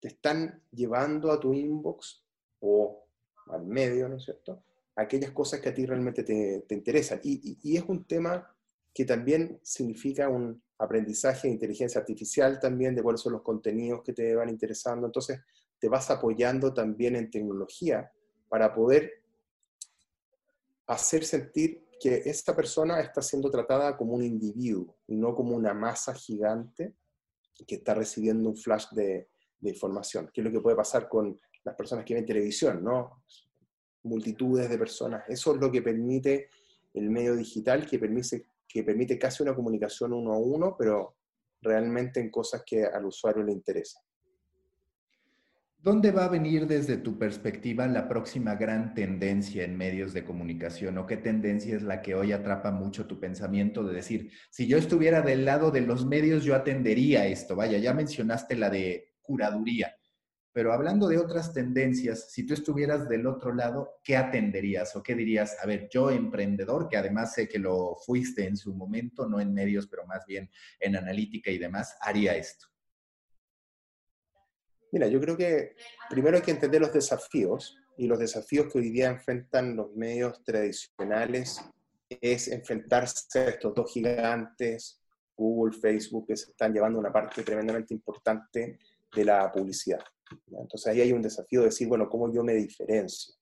[0.00, 2.24] te están llevando a tu inbox
[2.60, 3.06] o
[3.48, 4.64] al medio, ¿no es cierto?
[4.96, 7.20] Aquellas cosas que a ti realmente te, interesan.
[7.22, 8.46] Y, es un tema
[8.94, 14.12] que también significa un aprendizaje de inteligencia artificial también, de cuáles son los contenidos que
[14.12, 15.06] te van interesando.
[15.06, 15.40] Entonces,
[15.78, 18.12] te vas apoyando también en tecnología
[18.48, 19.22] para poder
[20.86, 26.12] hacer sentir que esta persona está siendo tratada como un individuo no como una masa
[26.14, 26.94] gigante
[27.66, 29.28] que está recibiendo un flash de,
[29.60, 33.22] información, que es lo que puede pasar con las personas que ven televisión, ¿no?
[34.04, 35.24] Multitudes de personas.
[35.28, 36.48] Eso es lo que permite
[36.94, 41.16] el medio digital, que permite, que permite casi una comunicación uno a uno, pero
[41.60, 44.02] realmente en cosas que al usuario le interesan.
[45.82, 50.96] ¿Dónde va a venir desde tu perspectiva la próxima gran tendencia en medios de comunicación
[50.98, 54.78] o qué tendencia es la que hoy atrapa mucho tu pensamiento de decir, si yo
[54.78, 57.56] estuviera del lado de los medios, yo atendería esto?
[57.56, 59.96] Vaya, ya mencionaste la de curaduría,
[60.52, 65.14] pero hablando de otras tendencias, si tú estuvieras del otro lado, ¿qué atenderías o qué
[65.14, 65.56] dirías?
[65.62, 69.54] A ver, yo emprendedor, que además sé que lo fuiste en su momento, no en
[69.54, 72.66] medios, pero más bien en analítica y demás, haría esto.
[74.92, 75.74] Mira, yo creo que
[76.10, 80.44] primero hay que entender los desafíos y los desafíos que hoy día enfrentan los medios
[80.44, 81.62] tradicionales
[82.20, 85.00] es enfrentarse a estos dos gigantes,
[85.34, 88.78] Google, Facebook, que se están llevando una parte tremendamente importante
[89.14, 90.00] de la publicidad.
[90.46, 93.34] Entonces ahí hay un desafío de decir, bueno, ¿cómo yo me diferencio?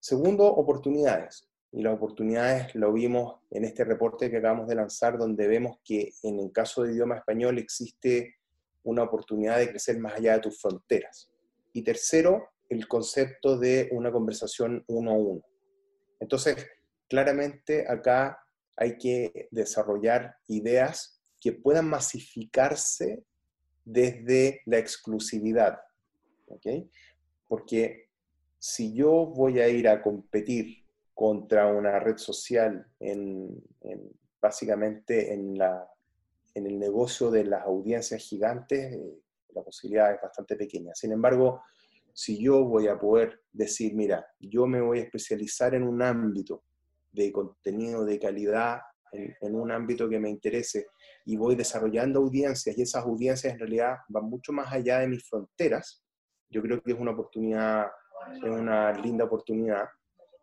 [0.00, 1.48] Segundo, oportunidades.
[1.70, 6.12] Y las oportunidades lo vimos en este reporte que acabamos de lanzar, donde vemos que
[6.22, 8.36] en el caso de idioma español existe
[8.84, 11.30] una oportunidad de crecer más allá de tus fronteras.
[11.72, 15.42] Y tercero, el concepto de una conversación uno a uno.
[16.20, 16.66] Entonces,
[17.08, 18.38] claramente acá
[18.76, 23.24] hay que desarrollar ideas que puedan masificarse
[23.88, 25.80] desde la exclusividad.
[27.46, 28.08] Porque
[28.58, 33.62] si yo voy a ir a competir contra una red social en
[34.40, 35.88] básicamente en la
[36.54, 39.18] en el negocio de las audiencias gigantes, eh,
[39.54, 40.94] la posibilidad es bastante pequeña.
[40.94, 41.62] Sin embargo,
[42.12, 46.64] si yo voy a poder decir, mira, yo me voy a especializar en un ámbito
[47.12, 48.80] de contenido de calidad,
[49.12, 50.86] en, un ámbito que me interese,
[51.24, 55.28] y voy desarrollando audiencias, y esas audiencias en realidad van mucho más allá de mis
[55.28, 56.02] fronteras,
[56.50, 57.86] yo creo que es una oportunidad,
[58.36, 59.84] es una linda oportunidad,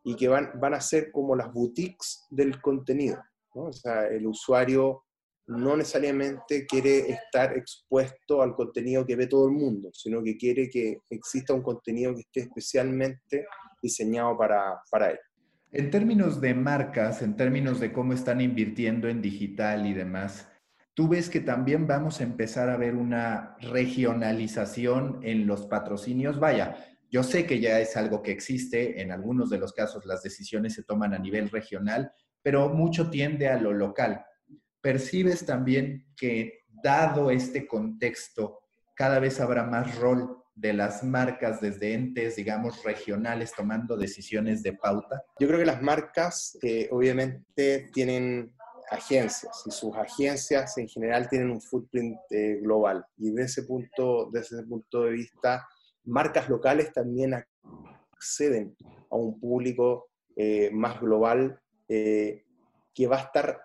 [0.03, 3.21] y que van, van a ser como las boutiques del contenido.
[3.55, 3.65] ¿no?
[3.65, 5.05] O sea, el usuario
[5.47, 10.69] no necesariamente quiere estar expuesto al contenido que ve todo el mundo, sino que quiere
[10.69, 13.45] que exista un contenido que esté especialmente
[13.81, 15.19] diseñado para, para él.
[15.77, 20.47] En términos de marcas, en términos de cómo están invirtiendo en digital y demás,
[20.93, 26.39] ¿tú ves que también vamos a empezar a ver una regionalización en los patrocinios?
[26.39, 26.77] Vaya,
[27.11, 30.73] yo sé que ya es algo que existe, en algunos de los casos las decisiones
[30.73, 32.09] se toman a nivel regional,
[32.41, 34.23] pero mucho tiende a lo local
[34.85, 38.59] percibes también que dado este contexto,
[38.93, 44.73] cada vez habrá más rol de las marcas desde entes, digamos, regionales tomando decisiones de
[44.73, 45.21] pauta?
[45.39, 48.53] Yo creo que las marcas eh, obviamente tienen
[48.89, 54.29] agencias y sus agencias en general tienen un footprint eh, global y de ese punto,
[54.31, 55.67] desde ese punto de vista,
[56.05, 57.33] marcas locales también
[58.13, 58.75] acceden
[59.09, 63.61] a un público eh, más global que va a estar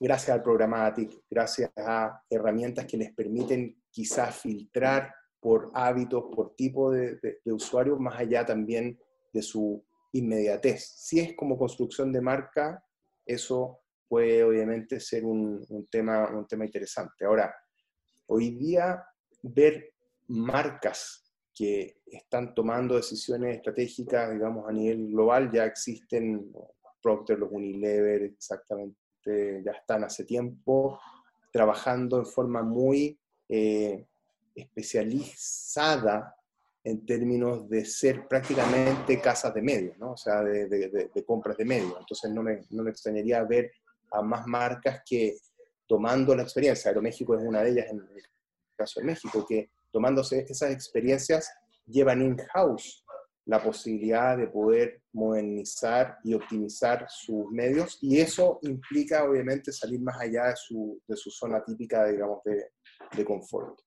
[0.00, 6.90] gracias al programmatic, gracias a herramientas que les permiten quizás filtrar por hábitos, por tipo
[6.90, 8.98] de, usuario, más allá también
[9.32, 10.84] de su inmediatez.
[10.96, 12.82] Si es como construcción de marca,
[13.24, 17.24] eso puede obviamente ser un, tema, un tema interesante.
[17.24, 17.54] Ahora,
[18.26, 19.04] hoy día
[19.42, 19.92] ver
[20.28, 21.24] marcas
[21.54, 26.52] que están tomando decisiones estratégicas, digamos, a nivel global, ya existen,
[27.02, 30.98] Procter, los Unilever, exactamente, ya están hace tiempo
[31.52, 34.07] trabajando en forma muy eh,
[34.60, 36.34] especializada
[36.84, 40.12] en términos de ser prácticamente casas de medios, ¿no?
[40.12, 41.94] o sea, de, compras de medios.
[41.98, 43.72] Entonces no me, no me, extrañaría ver
[44.12, 45.36] a más marcas que
[45.86, 48.22] tomando la experiencia, Aeroméxico es una de ellas en el
[48.76, 51.50] caso de México, que tomándose esas experiencias
[51.86, 53.04] llevan in-house
[53.48, 60.20] la posibilidad de poder modernizar y optimizar sus medios y eso implica obviamente salir más
[60.20, 62.72] allá de su, de su zona típica, digamos, de,
[63.16, 63.80] de confort.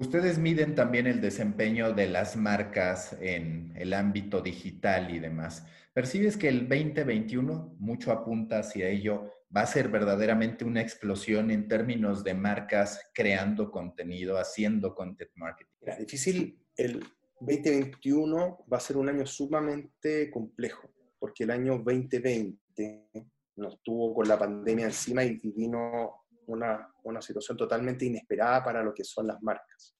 [0.00, 5.66] Ustedes miden también el desempeño de las marcas en el ámbito digital y demás.
[5.92, 11.66] ¿Percibes que el 2021, mucho apunta hacia ello, va a ser verdaderamente una explosión en
[11.66, 15.72] términos de marcas creando contenido, haciendo content marketing?
[15.82, 16.64] Es difícil.
[16.76, 17.04] El
[17.40, 23.10] 2021 va a ser un año sumamente complejo, porque el año 2020
[23.56, 28.92] nos tuvo con la pandemia encima y vino una, una situación totalmente inesperada para lo
[28.92, 29.96] que son las marcas.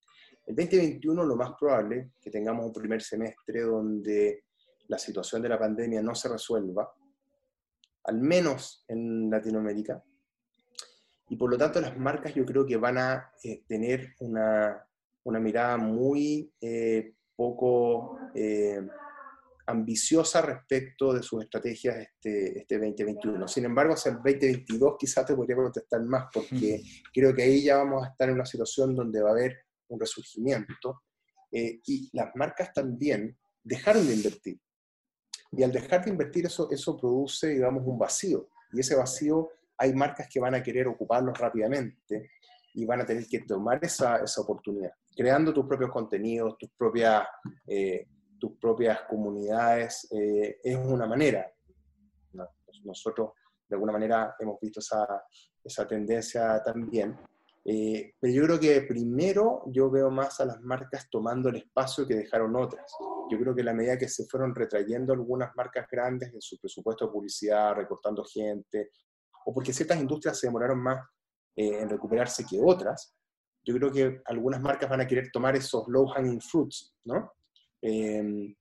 [0.47, 4.45] El 2021 lo más probable que tengamos un primer semestre donde
[4.89, 6.91] la situación de la pandemia no se resuelva,
[8.05, 10.03] al menos en Latinoamérica,
[11.29, 14.83] y por lo tanto las marcas yo creo que van a eh, tener una,
[15.25, 18.81] una, mirada muy eh, poco eh,
[19.69, 23.47] ambiciosa respecto de sus estrategias este, este 2021.
[23.47, 27.77] Sin embargo, hacia el 2022 quizás te podría contestar más, porque creo que ahí ya
[27.77, 31.03] vamos a estar en una situación donde va a haber un resurgimiento,
[31.53, 34.59] eh, y las marcas también dejaron de invertir.
[35.53, 38.49] Y al dejar de invertir eso, eso produce, digamos, un vacío.
[38.73, 42.31] Y ese vacío hay marcas que van a querer ocuparlo rápidamente
[42.73, 47.27] y van a tener que tomar esa, esa oportunidad, creando tus propios contenidos, tus propias...
[47.67, 48.07] Eh,
[48.39, 51.51] tus propias comunidades, eh, es una manera.
[52.85, 53.33] Nosotros,
[53.69, 55.25] de alguna manera, hemos visto esa,
[55.65, 57.19] esa tendencia también.
[57.65, 62.07] Eh, pero yo creo que primero yo veo más a las marcas tomando el espacio
[62.07, 62.91] que dejaron otras.
[63.31, 67.07] Yo creo que la medida que se fueron retrayendo algunas marcas grandes en su presupuesto
[67.07, 68.93] de publicidad, recortando gente,
[69.45, 71.07] o porque ciertas industrias se demoraron más
[71.57, 73.15] eh, en recuperarse que otras,
[73.65, 77.33] yo creo que algunas marcas van a querer tomar esos low hanging fruits, ¿no?
[77.81, 78.55] Em,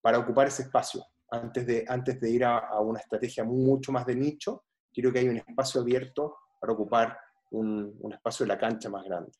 [0.00, 1.04] para ocupar ese espacio.
[1.28, 5.30] Antes de, antes de ir a, una estrategia mucho más de nicho, quiero que haya
[5.30, 7.18] un espacio abierto para ocupar
[7.50, 9.32] un, un espacio de la cancha más grande.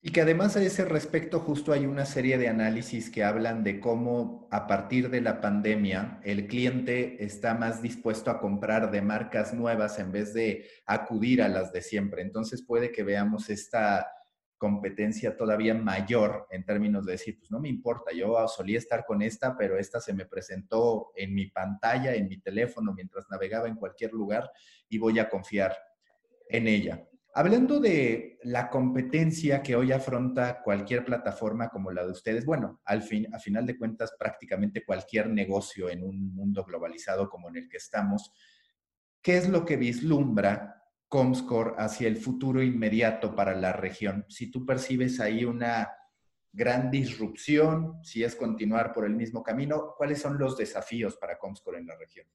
[0.00, 3.80] Y que además a ese respecto justo hay una serie de análisis que hablan de
[3.80, 9.52] cómo a partir de la pandemia el cliente está más dispuesto a comprar de marcas
[9.52, 12.22] nuevas en vez de acudir a las de siempre.
[12.22, 14.06] Entonces puede que veamos esta
[14.56, 19.22] competencia todavía mayor en términos de decir, pues no me importa, yo solía estar con
[19.22, 23.76] esta, pero esta se me presentó en mi pantalla, en mi teléfono, mientras navegaba en
[23.76, 24.50] cualquier lugar
[24.88, 25.76] y voy a confiar
[26.48, 27.06] en ella.
[27.34, 33.02] Hablando de la competencia que hoy afronta cualquier plataforma como la de ustedes, bueno, al
[33.02, 37.68] fin, a final de cuentas, prácticamente cualquier negocio en un mundo globalizado como en el
[37.68, 38.32] que estamos,
[39.20, 40.75] ¿qué es lo que vislumbra
[41.08, 44.24] Comscore hacia el futuro inmediato para la región?
[44.28, 45.90] Si tú percibes ahí una
[46.52, 51.78] gran disrupción, si es continuar por el mismo camino, ¿cuáles son los desafíos para Comscore
[51.78, 52.26] en la región?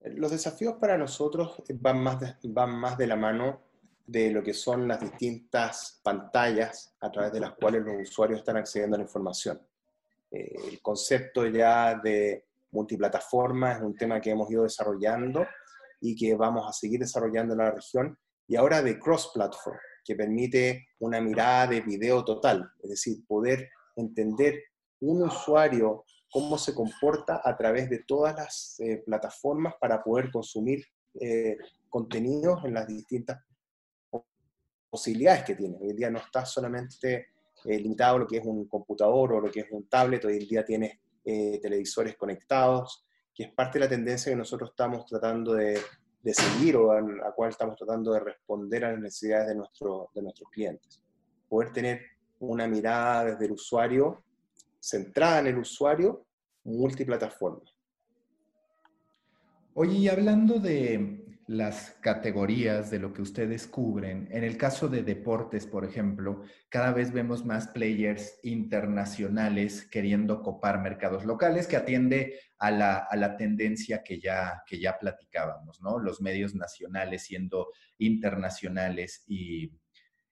[0.00, 3.62] Los desafíos para nosotros van más de, van más de la mano
[4.06, 8.56] de lo que son las distintas pantallas a través de las cuales los usuarios están
[8.56, 9.60] accediendo a la información.
[10.30, 15.46] Eh, el concepto ya de multiplataforma es un tema que hemos ido desarrollando
[16.06, 18.16] y que vamos a seguir desarrollando en la región,
[18.46, 24.62] y ahora de cross-platform, que permite una mirada de video total, es decir, poder entender
[25.00, 30.84] un usuario cómo se comporta a través de todas las eh, plataformas para poder consumir
[31.20, 31.56] eh,
[31.88, 33.38] contenidos en las distintas
[34.88, 35.76] posibilidades que tiene.
[35.80, 37.28] Hoy en día no está solamente
[37.64, 40.36] eh, limitado a lo que es un computador o lo que es un tablet, hoy
[40.36, 43.04] en día tiene televisores conectados,
[43.34, 45.80] que es parte de la tendencia que nosotros estamos tratando de,
[46.34, 50.50] seguir o a la cual estamos tratando de responder a las necesidades de, de nuestros
[50.50, 51.02] clientes.
[51.48, 52.00] Poder tener
[52.40, 54.22] una mirada desde el usuario,
[54.80, 56.26] centrada en el usuario,
[56.64, 57.62] multiplataforma.
[59.74, 65.04] Oye, y hablando de las categorías de lo que ustedes cubren, en el caso de
[65.04, 72.40] deportes, por ejemplo, cada vez vemos más players internacionales queriendo copar mercados locales que atiende
[72.58, 76.00] a la, tendencia que ya, que ya platicábamos, ¿no?
[76.00, 77.68] Los medios nacionales siendo
[77.98, 79.70] internacionales y,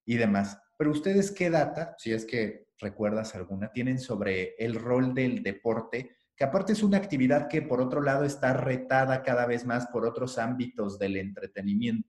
[0.04, 0.58] y demás.
[0.76, 6.16] Pero ustedes, ¿qué data, si es que recuerdas alguna, tienen sobre el rol del deporte?
[6.36, 10.04] Que aparte es una actividad que por otro lado está retada cada vez más por
[10.04, 12.08] otros ámbitos del entretenimiento.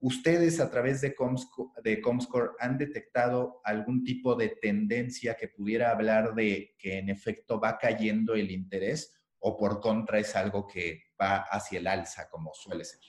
[0.00, 6.74] ¿Ustedes a través de, Comscore, han detectado algún tipo de tendencia que pudiera hablar de
[6.78, 11.78] que en efecto va cayendo el interés o por contra es algo que va hacia
[11.78, 13.00] el alza como suele ser?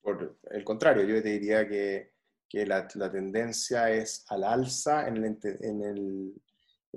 [0.00, 2.12] Por el contrario, yo te diría que,
[2.52, 5.16] la, tendencia es al alza en
[5.82, 6.34] el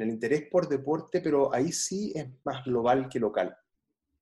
[0.06, 3.56] interés por deporte, pero ahí sí es más global que local.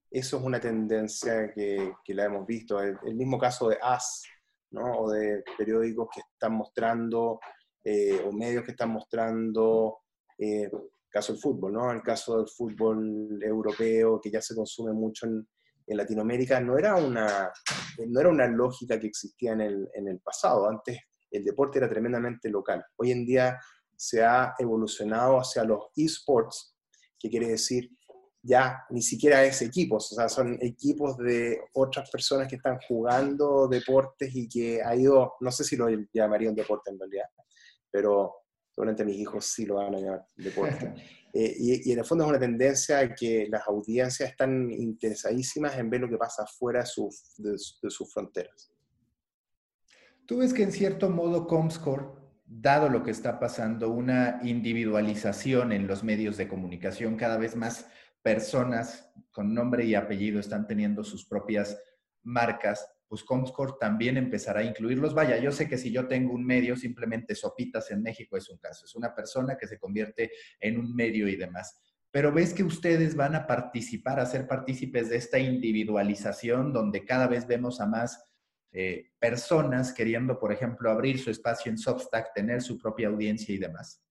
[0.09, 2.82] Eso es una tendencia que, la hemos visto.
[2.82, 4.23] El, mismo caso de AS,
[4.71, 4.99] ¿no?
[4.99, 7.39] o de periódicos que están mostrando,
[7.84, 9.97] eh, o medios que están mostrando,
[10.38, 10.69] eh,
[11.09, 11.91] caso del fútbol, ¿no?
[11.91, 15.47] el caso del fútbol europeo, que ya se consume mucho en,
[15.88, 17.51] Latinoamérica, no era, una,
[18.07, 20.67] no era una lógica que existía en el, en el pasado.
[20.67, 20.97] Antes
[21.30, 22.84] el deporte era tremendamente local.
[22.95, 23.59] Hoy en día
[23.98, 26.76] se ha evolucionado hacia los esports,
[27.20, 27.89] que quiere decir
[28.46, 33.68] ya ni siquiera es equipos, o sea, son equipos de otras personas que están jugando
[33.68, 37.26] deportes y que ha ido, no sé si lo llamaría un deporte en realidad,
[37.89, 38.36] pero
[38.70, 40.93] seguramente mis hijos sí lo van a llamar deporte.
[41.38, 46.00] Eh, y, en el fondo es una tendencia que las audiencias están interesadísimas en ver
[46.00, 46.82] lo que pasa fuera
[47.36, 48.72] de, de sus fronteras.
[50.26, 55.88] Tú ves que en cierto modo Comscore dado lo que está pasando, una individualización en
[55.88, 57.89] los medios de comunicación, cada vez más
[58.22, 61.78] personas con nombre y apellido están teniendo sus propias
[62.24, 65.14] marcas, pues Comscore también empezará a incluirlos.
[65.14, 68.58] Vaya, yo sé que si yo tengo un medio, simplemente Sopitas en México es un
[68.58, 71.80] caso, es una persona que se convierte en un medio y demás.
[72.12, 77.28] Pero ves que ustedes van a participar, a ser partícipes de esta individualización donde cada
[77.28, 78.24] vez vemos a más
[78.78, 83.57] eh, personas queriendo, por ejemplo, abrir su espacio en Substack, tener su propia audiencia y
[83.57, 84.03] demás?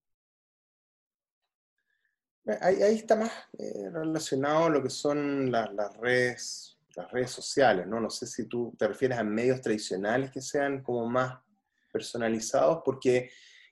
[2.61, 7.99] Ahí, está más eh, relacionado lo que son las redes, las redes sociales, ¿no?
[7.99, 11.39] No sé si tú te refieres a medios tradicionales que sean como más
[11.93, 13.29] personalizados, porque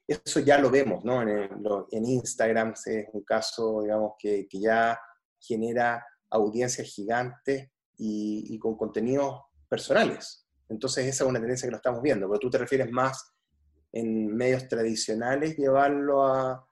[0.07, 1.23] eso ya lo vemos, ¿no?
[1.23, 4.99] En, Instagram es un caso, digamos, que, ya
[5.39, 11.78] genera audiencias gigantes y, y con contenidos personales, entonces esa es una tendencia que lo
[11.78, 13.34] estamos viendo, pero tú te refieres más
[13.91, 16.68] en medios tradicionales llevarlo a,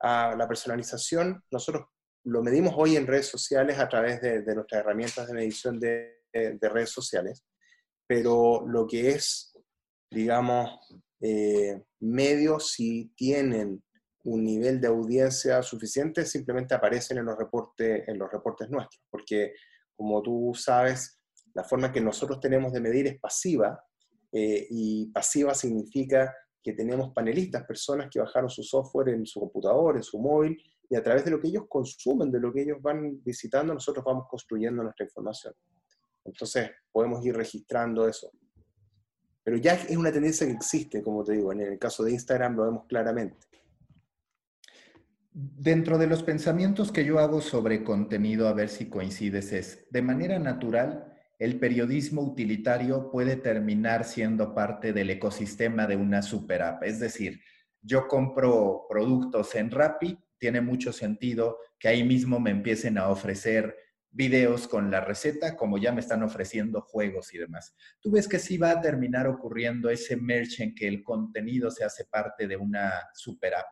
[0.00, 1.42] la personalización.
[1.50, 1.86] Nosotros
[2.24, 6.90] lo medimos hoy en redes sociales a través de, nuestras herramientas de medición de, redes
[6.90, 7.44] sociales,
[8.06, 9.56] pero lo que es,
[10.08, 10.78] digamos,
[11.20, 13.82] eh, medios, si tienen
[14.24, 19.54] un nivel de audiencia suficiente, simplemente aparecen en los reportes, en los reportes nuestros, porque
[19.96, 21.17] como tú sabes,
[21.58, 23.84] la forma que nosotros tenemos de medir es pasiva,
[24.30, 26.32] eh, y pasiva significa
[26.62, 30.56] que tenemos panelistas, personas que bajaron su software en su computador, en su móvil,
[30.88, 34.04] y a través de lo que ellos consumen, de lo que ellos van visitando, nosotros
[34.04, 35.52] vamos construyendo nuestra información.
[36.24, 38.30] Entonces, podemos ir registrando eso.
[39.42, 42.54] Pero ya es una tendencia que existe, como te digo, en el caso de Instagram
[42.54, 43.48] lo vemos claramente.
[45.32, 50.02] Dentro de los pensamientos que yo hago sobre contenido, a ver si coincides, es, de
[50.02, 56.82] manera natural, el periodismo utilitario puede terminar siendo parte del ecosistema de una super app.
[56.82, 57.40] Es decir,
[57.80, 63.76] yo compro productos en Rappi, tiene mucho sentido que ahí mismo me empiecen a ofrecer
[64.10, 67.76] videos con la receta, como ya me están ofreciendo juegos y demás.
[68.00, 71.84] ¿Tú ves que sí va a terminar ocurriendo ese merch en que el contenido se
[71.84, 73.66] hace parte de una super app?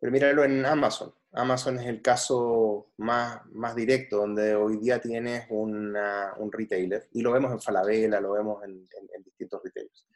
[0.00, 1.17] Pero míralo en Amazon.
[1.32, 5.94] Amazon es el caso más, más directo, donde hoy día tienes un
[6.50, 8.88] retailer, y lo vemos en Falabella, lo vemos en,
[9.24, 10.06] distintos retailers,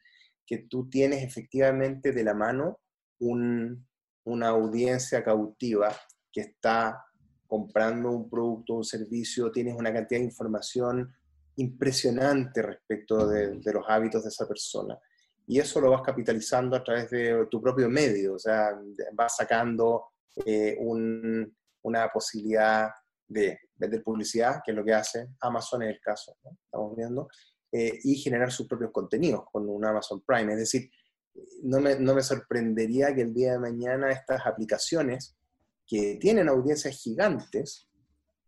[0.47, 2.81] que tú tienes efectivamente de la mano
[3.21, 5.95] una audiencia cautiva
[6.33, 7.05] que está
[7.47, 11.15] comprando un producto un servicio, tienes una cantidad de información
[11.57, 14.99] impresionante respecto de, de los hábitos de esa persona.
[15.47, 18.71] Y eso lo vas capitalizando a través de tu propio medio, o sea,
[19.13, 20.12] vas sacando
[20.45, 20.77] eh,
[21.83, 22.91] una posibilidad
[23.27, 27.29] de vender publicidad, que es lo que hace Amazon en el caso, estamos viendo,
[27.71, 30.53] eh, y generar sus propios contenidos con un Amazon Prime.
[30.53, 30.91] Es decir,
[31.63, 35.37] no me, no me sorprendería que el día de mañana estas aplicaciones
[35.87, 37.89] que tienen audiencias gigantes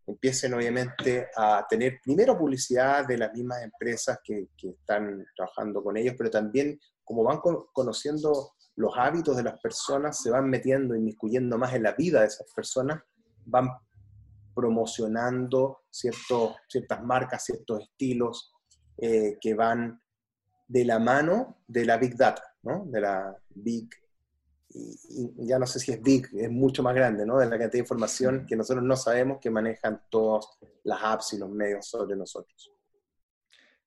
[0.07, 6.13] empiecen obviamente a tener primero publicidad de las mismas empresas que están trabajando con ellos,
[6.15, 7.39] pero también como van
[7.73, 12.27] conociendo los hábitos de las personas, se van metiendo, inmiscuyendo más en la vida de
[12.27, 13.01] esas personas,
[13.45, 13.69] van
[14.53, 18.53] promocionando ciertos, ciertas marcas, ciertos estilos
[18.97, 20.01] eh, que van
[20.67, 22.85] de la mano de la Big Data, ¿no?
[22.85, 23.89] de la Big,
[24.69, 27.37] y, ya no sé si es Big, es mucho más grande, ¿no?
[27.37, 30.45] de la cantidad de información que nosotros no sabemos que manejan todas
[30.83, 32.71] las apps y los medios sobre nosotros.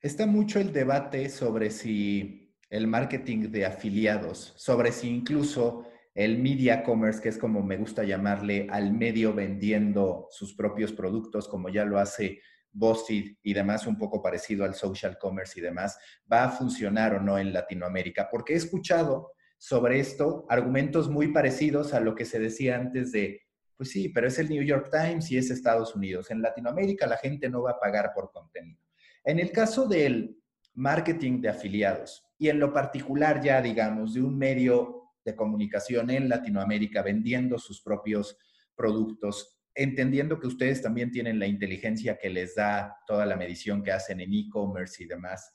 [0.01, 6.83] Está mucho el debate sobre si el marketing de afiliados, sobre si incluso el media
[6.83, 11.85] commerce, que es como me gusta llamarle al medio vendiendo sus propios productos, como ya
[11.85, 12.41] lo hace
[12.73, 15.97] BuzzFeed y demás, un poco parecido al social commerce y demás,
[16.31, 18.29] va a funcionar o no en Latinoamérica.
[18.31, 23.43] Porque he escuchado sobre esto argumentos muy parecidos a lo que se decía antes de,
[23.77, 26.31] pues sí, pero es el New York Times y es Estados Unidos.
[26.31, 28.83] En Latinoamérica la gente no va a pagar por contenido.
[29.25, 30.37] En el caso del
[30.75, 36.29] marketing de afiliados y en lo particular ya, digamos, de un medio de comunicación en
[36.29, 38.39] Latinoamérica vendiendo sus propios
[38.77, 43.93] productos, entendiendo que ustedes también tienen la inteligencia que les da toda la medición que
[43.93, 45.55] hacen en e-commerce y demás,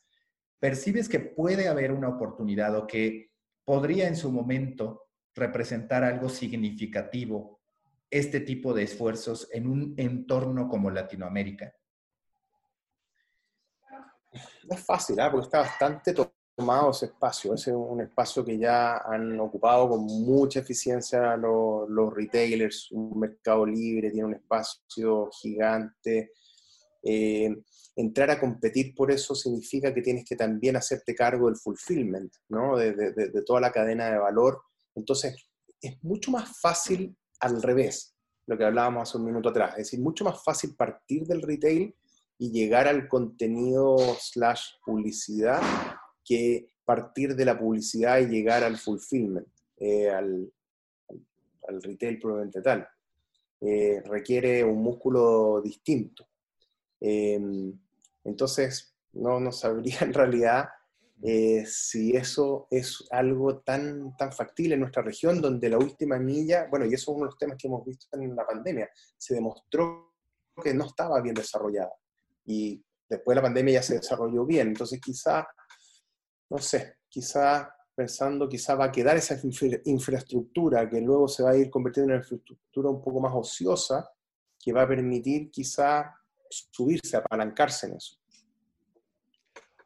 [0.59, 3.31] ¿percibes que puede haber una oportunidad o que
[3.63, 7.61] podría en su momento representar algo significativo
[8.09, 11.73] este tipo de esfuerzos en un entorno como Latinoamérica?
[14.67, 15.27] No es fácil, ¿eh?
[15.31, 16.13] porque está bastante
[16.55, 17.53] tomado ese espacio.
[17.53, 23.19] Ese es un espacio que ya han ocupado con mucha eficiencia los, los retailers, un
[23.19, 26.31] mercado libre, tiene un espacio gigante.
[27.01, 27.49] Eh,
[27.95, 32.77] entrar a competir por eso significa que tienes que también hacerte cargo del fulfillment, ¿no?
[32.77, 34.61] de, de, de toda la cadena de valor.
[34.95, 35.35] Entonces,
[35.81, 38.15] es mucho más fácil al revés,
[38.47, 39.71] lo que hablábamos hace un minuto atrás.
[39.71, 41.95] Es decir, mucho más fácil partir del retail
[42.37, 45.61] y llegar al contenido slash publicidad
[46.23, 49.47] que partir de la publicidad y llegar al fulfillment,
[49.77, 50.51] eh, al,
[51.67, 52.87] al, retail probablemente tal.
[53.61, 56.27] Eh, requiere un músculo distinto.
[56.99, 57.73] Em,
[58.23, 60.69] entonces, no, no sabría en realidad
[61.25, 66.67] eh, si eso es algo tan, tan factible en nuestra región, donde la última milla,
[66.69, 69.35] bueno, y eso es uno de los temas que hemos visto en la pandemia, se
[69.35, 70.15] demostró
[70.61, 71.93] que no estaba bien desarrollada.
[72.45, 74.67] Y después de la pandemia ya se desarrolló bien.
[74.67, 75.47] Entonces, quizá
[76.49, 79.37] no sé, quizá pensando, quizá va a quedar esa
[79.85, 84.09] infraestructura que luego se va a ir convirtiendo en una infraestructura un poco más ociosa,
[84.59, 86.15] que va a permitir quizá
[86.49, 88.17] subirse, apalancarse en eso.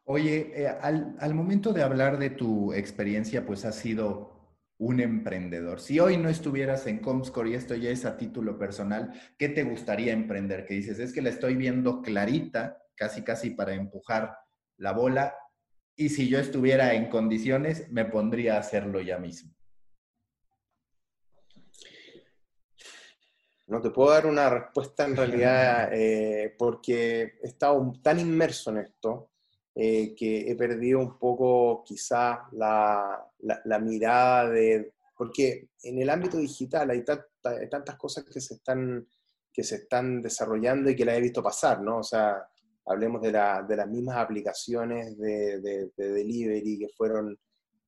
[0.04, 4.38] Oye, eh, al, al, momento de hablar de tu experiencia, pues has sido
[4.78, 5.80] un emprendedor.
[5.80, 9.64] Si hoy no estuvieras en Comscore y esto ya es a título personal, ¿qué te
[9.64, 10.64] gustaría emprender?
[10.64, 14.38] Que dices, es que la estoy viendo clarita, casi casi para empujar
[14.76, 15.34] la bola
[15.98, 19.52] y si yo estuviera en condiciones, me pondría a hacerlo ya mismo.
[23.66, 28.78] No te puedo dar una respuesta en realidad eh, porque he estado tan inmerso en
[28.78, 29.32] esto
[29.74, 33.28] eh, que he perdido un poco quizá la,
[33.80, 34.94] mirada de...
[35.16, 37.04] Porque en el ámbito digital hay,
[37.42, 39.04] hay, tantas cosas que se, están,
[39.52, 41.98] que se están desarrollando y que las he visto pasar, ¿no?
[41.98, 42.48] O sea,
[42.88, 47.38] hablemos de, las mismas aplicaciones de, delivery que fueron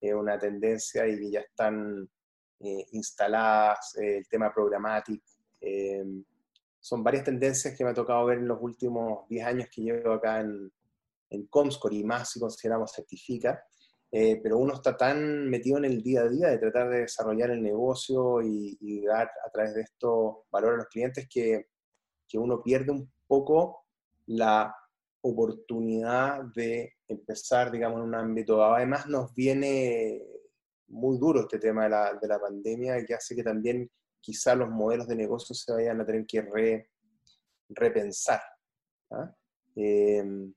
[0.01, 2.09] eh, una tendencia y que ya están
[2.61, 5.25] eh, instaladas, eh, el tema programático.
[6.79, 10.13] son varias tendencias que me ha tocado ver en los últimos 10 años que llevo
[10.13, 10.71] acá en,
[11.31, 13.63] en Comscore y más si consideramos Certifica.
[14.11, 17.63] pero uno está tan metido en el día a día de tratar de desarrollar el
[17.63, 21.69] negocio y, y dar a través de esto valor a los clientes que,
[22.29, 23.87] que uno pierde un poco
[24.27, 24.75] la
[25.23, 28.65] oportunidad de empezar, digamos, en un ámbito.
[28.65, 30.23] Además, nos viene
[30.89, 33.91] muy duro este tema de la, de la pandemia, que hace que también
[34.21, 36.89] quizá los modelos de negocio se vayan a tener que
[37.69, 38.41] repensar.
[39.11, 39.35] ¿ah?
[39.75, 40.53] Em,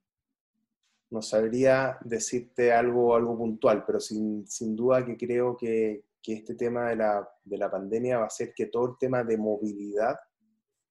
[1.10, 6.56] no sabría decirte algo, algo puntual, pero sin, sin duda que creo que, que este
[6.56, 10.16] tema de la, de la, pandemia va a hacer que todo el tema de movilidad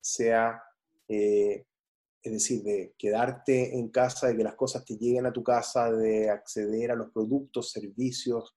[0.00, 0.62] sea
[1.08, 1.66] eh,
[2.22, 5.90] es decir, de quedarte en casa, de que las cosas te lleguen a tu casa,
[5.90, 8.56] de acceder a los productos, servicios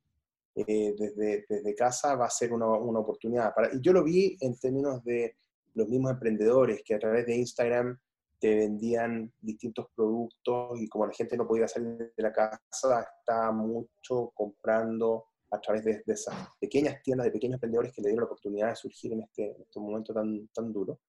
[0.56, 3.54] eh, desde, desde, casa, va a ser una, una oportunidad.
[3.54, 5.36] Para, y yo lo vi en términos de
[5.74, 8.00] los mismos emprendedores que a través de Instagram
[8.40, 13.52] te vendían distintos productos y como la gente no podía salir de la casa, está
[13.52, 18.22] mucho comprando a través de, de, esas pequeñas tiendas de pequeños emprendedores que le dieron
[18.22, 21.00] la oportunidad de surgir en este, en este momento tan, tan duro.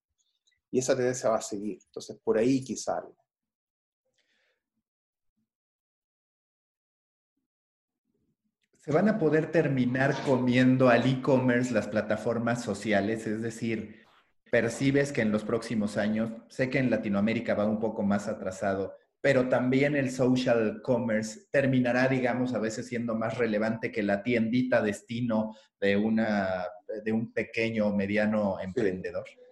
[0.70, 1.78] Y esa tendencia va a seguir.
[1.86, 3.02] Entonces, por ahí quizá.
[8.78, 13.26] ¿Se van a poder terminar comiendo al e-commerce las plataformas sociales?
[13.26, 14.04] Es decir,
[14.50, 18.96] percibes que en los próximos años, sé que en Latinoamérica va un poco más atrasado,
[19.20, 24.80] pero también el social commerce terminará, digamos, a veces siendo más relevante que la tiendita
[24.80, 26.64] destino de, una,
[27.04, 29.24] de un pequeño o mediano emprendedor.
[29.26, 29.45] Sí.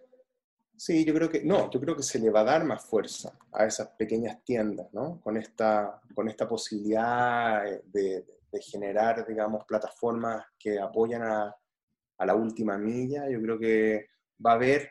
[0.76, 3.66] Yo creo que, no, yo creo que se le va a dar más fuerza a
[3.66, 5.20] esas pequeñas tiendas, ¿no?
[5.20, 11.54] Con esta, con esta posibilidad de, de generar, digamos, plataformas que apoyan a,
[12.18, 14.06] a, la última milla, yo creo que
[14.44, 14.90] va a haber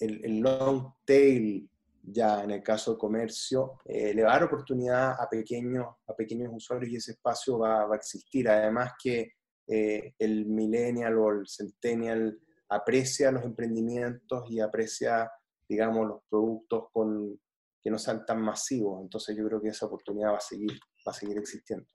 [0.00, 1.68] el, el long tail
[2.06, 6.14] ya en el caso de comercio, eh, le va a dar oportunidad a pequeños, a
[6.14, 8.48] pequeños usuarios y ese espacio va, va a existir.
[8.48, 9.32] Además que
[9.66, 12.38] eh, el millennial o el centennial
[12.68, 15.30] aprecia los emprendimientos y aprecia,
[15.68, 17.38] digamos, los productos con,
[17.82, 19.02] que no sean tan masivos.
[19.02, 20.72] Entonces yo creo que esa oportunidad va a seguir,
[21.06, 21.86] va a seguir existiendo.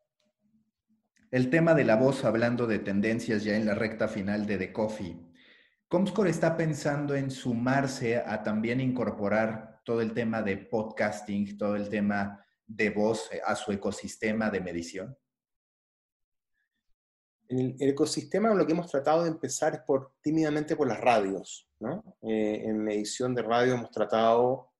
[1.32, 4.74] El tema de la voz, hablando de tendencias ya en la recta final de The
[4.74, 5.18] Coffee.
[5.88, 11.90] Comscore está pensando en sumarse a también incorporar todo el tema de podcasting, todo el
[11.90, 12.46] tema
[12.76, 15.18] de voz a su ecosistema de medición?
[17.52, 21.68] En el, ecosistema lo que hemos tratado de empezar es por tímidamente por las radios.
[21.82, 22.04] ¿no?
[22.22, 24.72] Eh, en medición de radio hemos tratado,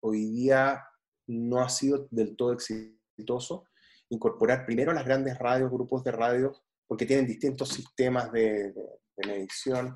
[0.00, 0.82] hoy día
[1.26, 3.64] no ha sido del todo exitoso,
[4.08, 8.74] incorporar primero las grandes radios, grupos de radios, porque tienen distintos sistemas de,
[9.26, 9.94] medición.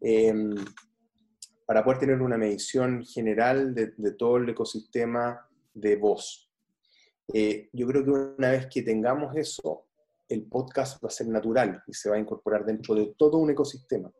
[0.00, 0.54] Em,
[1.66, 6.50] para poder tener una medición general de, todo el ecosistema de voz.
[7.32, 9.86] Eh, yo creo que una vez que tengamos eso,
[10.28, 13.50] el podcast va a ser natural y se va a incorporar dentro de todo un
[13.50, 14.10] ecosistema.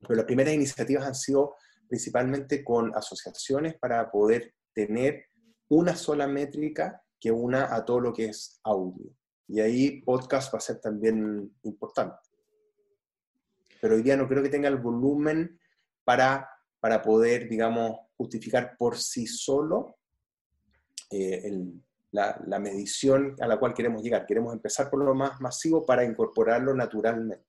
[0.00, 1.54] Pero las primeras iniciativas han sido
[1.88, 5.26] principalmente con asociaciones para poder tener
[5.68, 9.14] una sola métrica que una a todo lo que es audio.
[9.46, 12.16] Y ahí podcast va a ser también importante.
[13.80, 15.58] Pero hoy día no creo que tenga el volumen
[16.04, 16.48] para,
[16.80, 19.96] para poder, digamos, justificar por sí solo
[21.10, 21.42] eh,
[22.12, 24.26] la, medición a la cual queremos llegar.
[24.26, 27.44] Queremos empezar por lo más masivo para incorporarlo naturalmente.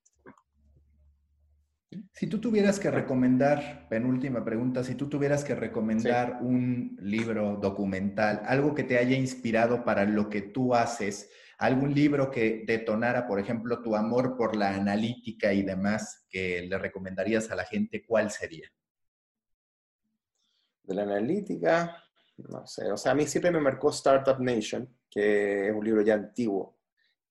[2.14, 8.42] Si tú tuvieras que recomendar, penúltima pregunta, si tú tuvieras que recomendar un libro documental,
[8.46, 13.40] algo que te haya inspirado para lo que tú haces, algún libro que detonara, por
[13.40, 18.32] ejemplo, tu amor por la analítica y demás, que le recomendarías a la gente, ¿cuál
[18.32, 18.72] sería?
[20.84, 22.02] De la analítica,
[22.50, 26.02] no sé, o sea, a mí siempre me marcó Startup Nation, que es un libro
[26.02, 26.78] ya antiguo.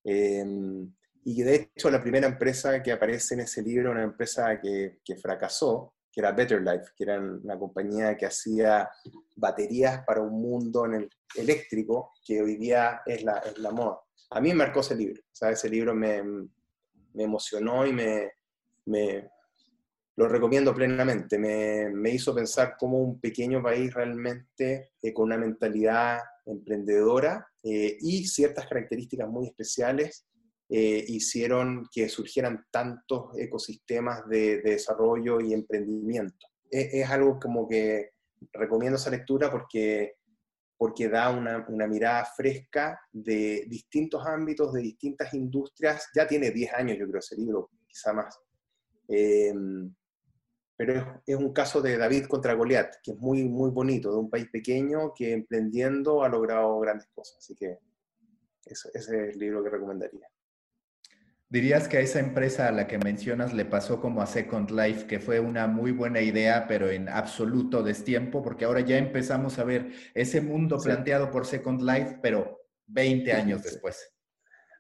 [0.05, 0.93] Em,
[1.25, 5.17] y de hecho la primera empresa que aparece en ese libro, una empresa que, que
[5.17, 8.89] fracasó, que era Better Life, que era una compañía que hacía
[9.37, 14.01] baterías para un mundo en el eléctrico, que hoy día es la, es la moda
[14.31, 15.21] a mí me marcó ese libro.
[15.21, 18.33] O sea, ese libro me, me emocionó y me,
[18.87, 19.31] me,
[20.17, 21.39] lo recomiendo plenamente.
[21.39, 27.97] Me, me, hizo pensar cómo un pequeño país realmente eh, con una mentalidad emprendedora eh,
[28.01, 30.27] y ciertas características muy especiales
[30.69, 36.47] eh, hicieron que surgieran tantos ecosistemas de, de desarrollo y emprendimiento.
[36.71, 38.11] Es, es, algo como que
[38.53, 40.15] recomiendo esa lectura porque
[40.77, 46.09] porque da una, una, mirada fresca de distintos ámbitos, de distintas industrias.
[46.15, 48.41] Ya tiene 10 años, yo creo, ese libro, quizá más.
[49.07, 49.53] Eh,
[50.81, 54.17] pero es, es, un caso de David contra Goliat, que es muy, muy bonito, de
[54.17, 57.37] un país pequeño que emprendiendo ha logrado grandes cosas.
[57.37, 57.81] Así que
[58.65, 60.27] ese es el libro que recomendaría.
[61.51, 65.07] ¿Dirías que a esa empresa a la que mencionas le pasó como a Second Life,
[65.07, 68.43] que fue una muy buena idea, pero en absoluto destiempo?
[68.43, 73.63] Porque ahora ya empezamos a ver ese mundo planteado por Second Life, pero 20 años
[73.65, 74.15] después.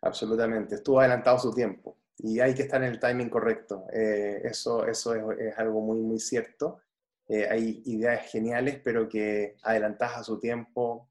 [0.00, 3.86] Absolutamente, estuvo adelantado su tiempo y hay que estar en el timing correcto.
[3.92, 6.80] Eh, eso eso es, algo muy, muy cierto.
[7.28, 11.10] Eh, hay ideas geniales, pero que adelantadas a su tiempo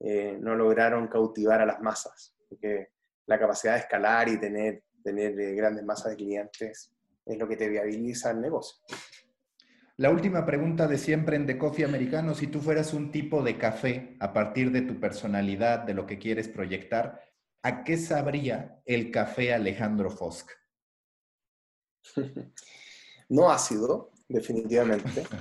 [0.00, 2.36] eh, no lograron cautivar a las masas.
[2.48, 2.88] Porque
[3.26, 6.92] la capacidad de escalar y tener tener eh, grandes masas de clientes
[7.26, 8.80] es lo que te viabiliza el negocio.
[9.96, 13.58] La última pregunta de siempre en The Coffee Americano, si tú fueras un tipo de
[13.58, 17.20] café a partir de tu personalidad, de lo que quieres proyectar,
[17.62, 20.50] ¿a qué sabría el café Alejandro Fosk?
[23.28, 25.24] no ácido, definitivamente.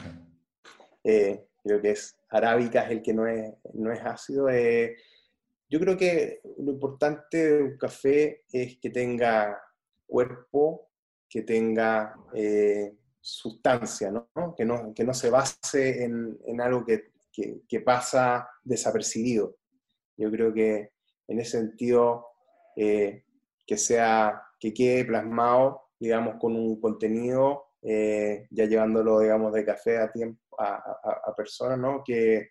[1.01, 4.49] Eh, creo que es arábica es el que no es, no es ácido.
[4.49, 4.97] Eh,
[5.69, 9.61] yo creo que lo importante de un café es que tenga
[10.05, 10.89] cuerpo,
[11.29, 14.55] que tenga eh, sustancia, ¿no?
[14.55, 17.11] Que, no, que no se base en, algo que,
[17.85, 19.55] pasa desapercibido.
[20.17, 20.91] Yo creo que
[21.29, 22.25] en ese sentido,
[22.75, 23.23] eh,
[23.65, 29.99] que sea, que quede plasmado, digamos, con un contenido, eh, ya llevándolo, digamos, de café
[29.99, 32.03] a tiempo, a, personas, ¿no?
[32.03, 32.49] Que,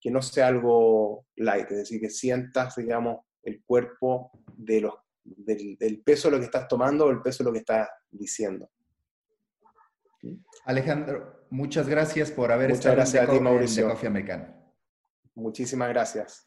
[0.00, 6.02] que no sea algo light, es decir, que sientas, digamos, el cuerpo de los, del,
[6.04, 8.70] peso de lo que estás tomando o el peso de lo que estás diciendo.
[10.66, 14.74] Alejandro, muchas gracias por haber estado gracias en, a ti, Coffee Americano.
[15.34, 16.46] Muchísimas gracias.